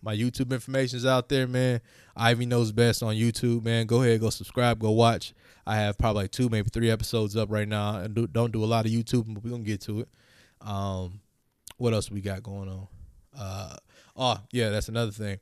my 0.01 0.15
YouTube 0.15 0.51
information 0.51 0.97
is 0.97 1.05
out 1.05 1.29
there, 1.29 1.47
man. 1.47 1.81
Ivy 2.15 2.45
knows 2.45 2.71
best 2.71 3.03
on 3.03 3.15
YouTube, 3.15 3.63
man. 3.63 3.85
Go 3.85 4.01
ahead, 4.01 4.19
go 4.19 4.29
subscribe, 4.29 4.79
go 4.79 4.91
watch. 4.91 5.33
I 5.65 5.75
have 5.75 5.97
probably 5.97 6.27
two, 6.27 6.49
maybe 6.49 6.69
three 6.69 6.89
episodes 6.89 7.35
up 7.35 7.51
right 7.51 7.67
now. 7.67 7.99
I 7.99 8.07
do, 8.07 8.25
don't 8.27 8.51
do 8.51 8.63
a 8.63 8.65
lot 8.65 8.85
of 8.85 8.91
YouTube, 8.91 9.31
but 9.33 9.43
we're 9.43 9.51
gonna 9.51 9.63
get 9.63 9.81
to 9.81 10.01
it. 10.01 10.09
Um, 10.61 11.21
what 11.77 11.93
else 11.93 12.09
we 12.09 12.21
got 12.21 12.41
going 12.43 12.67
on? 12.67 12.87
Uh, 13.37 13.75
oh 14.15 14.37
yeah, 14.51 14.69
that's 14.69 14.89
another 14.89 15.11
thing. 15.11 15.39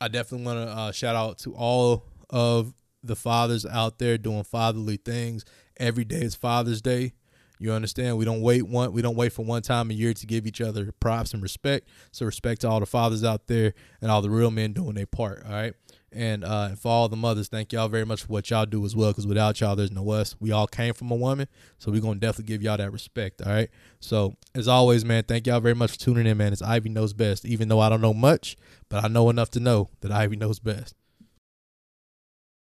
I 0.00 0.08
definitely 0.08 0.46
want 0.46 0.68
to 0.68 0.72
uh, 0.72 0.92
shout 0.92 1.16
out 1.16 1.38
to 1.38 1.54
all 1.54 2.04
of 2.30 2.72
the 3.02 3.16
fathers 3.16 3.64
out 3.64 3.98
there 3.98 4.18
doing 4.18 4.44
fatherly 4.44 4.96
things. 4.96 5.44
Every 5.76 6.04
day 6.04 6.22
is 6.22 6.34
Father's 6.34 6.82
Day. 6.82 7.12
You 7.60 7.72
understand? 7.72 8.16
We 8.16 8.24
don't 8.24 8.40
wait 8.40 8.62
one. 8.62 8.92
We 8.92 9.02
don't 9.02 9.16
wait 9.16 9.32
for 9.32 9.44
one 9.44 9.62
time 9.62 9.90
a 9.90 9.94
year 9.94 10.14
to 10.14 10.26
give 10.26 10.46
each 10.46 10.60
other 10.60 10.92
props 11.00 11.34
and 11.34 11.42
respect. 11.42 11.88
So 12.12 12.24
respect 12.24 12.60
to 12.60 12.68
all 12.68 12.80
the 12.80 12.86
fathers 12.86 13.24
out 13.24 13.48
there 13.48 13.74
and 14.00 14.10
all 14.10 14.22
the 14.22 14.30
real 14.30 14.50
men 14.50 14.72
doing 14.72 14.94
their 14.94 15.06
part. 15.06 15.44
All 15.44 15.52
right. 15.52 15.74
And 16.10 16.42
uh, 16.42 16.70
for 16.70 16.88
all 16.88 17.08
the 17.08 17.16
mothers, 17.16 17.48
thank 17.48 17.72
y'all 17.72 17.88
very 17.88 18.06
much 18.06 18.22
for 18.22 18.28
what 18.28 18.48
y'all 18.48 18.64
do 18.64 18.84
as 18.84 18.96
well. 18.96 19.10
Because 19.10 19.26
without 19.26 19.60
y'all, 19.60 19.76
there's 19.76 19.90
no 19.90 20.08
us. 20.10 20.36
We 20.40 20.52
all 20.52 20.66
came 20.66 20.94
from 20.94 21.10
a 21.10 21.14
woman, 21.14 21.48
so 21.76 21.92
we're 21.92 22.00
gonna 22.00 22.18
definitely 22.18 22.52
give 22.52 22.62
y'all 22.62 22.78
that 22.78 22.92
respect. 22.92 23.42
All 23.42 23.52
right. 23.52 23.68
So 24.00 24.36
as 24.54 24.68
always, 24.68 25.04
man, 25.04 25.24
thank 25.24 25.46
y'all 25.46 25.60
very 25.60 25.74
much 25.74 25.92
for 25.92 25.98
tuning 25.98 26.26
in, 26.26 26.38
man. 26.38 26.52
It's 26.52 26.62
Ivy 26.62 26.88
knows 26.88 27.12
best. 27.12 27.44
Even 27.44 27.68
though 27.68 27.80
I 27.80 27.90
don't 27.90 28.00
know 28.00 28.14
much, 28.14 28.56
but 28.88 29.04
I 29.04 29.08
know 29.08 29.28
enough 29.28 29.50
to 29.50 29.60
know 29.60 29.90
that 30.00 30.10
Ivy 30.10 30.36
knows 30.36 30.60
best. 30.60 30.94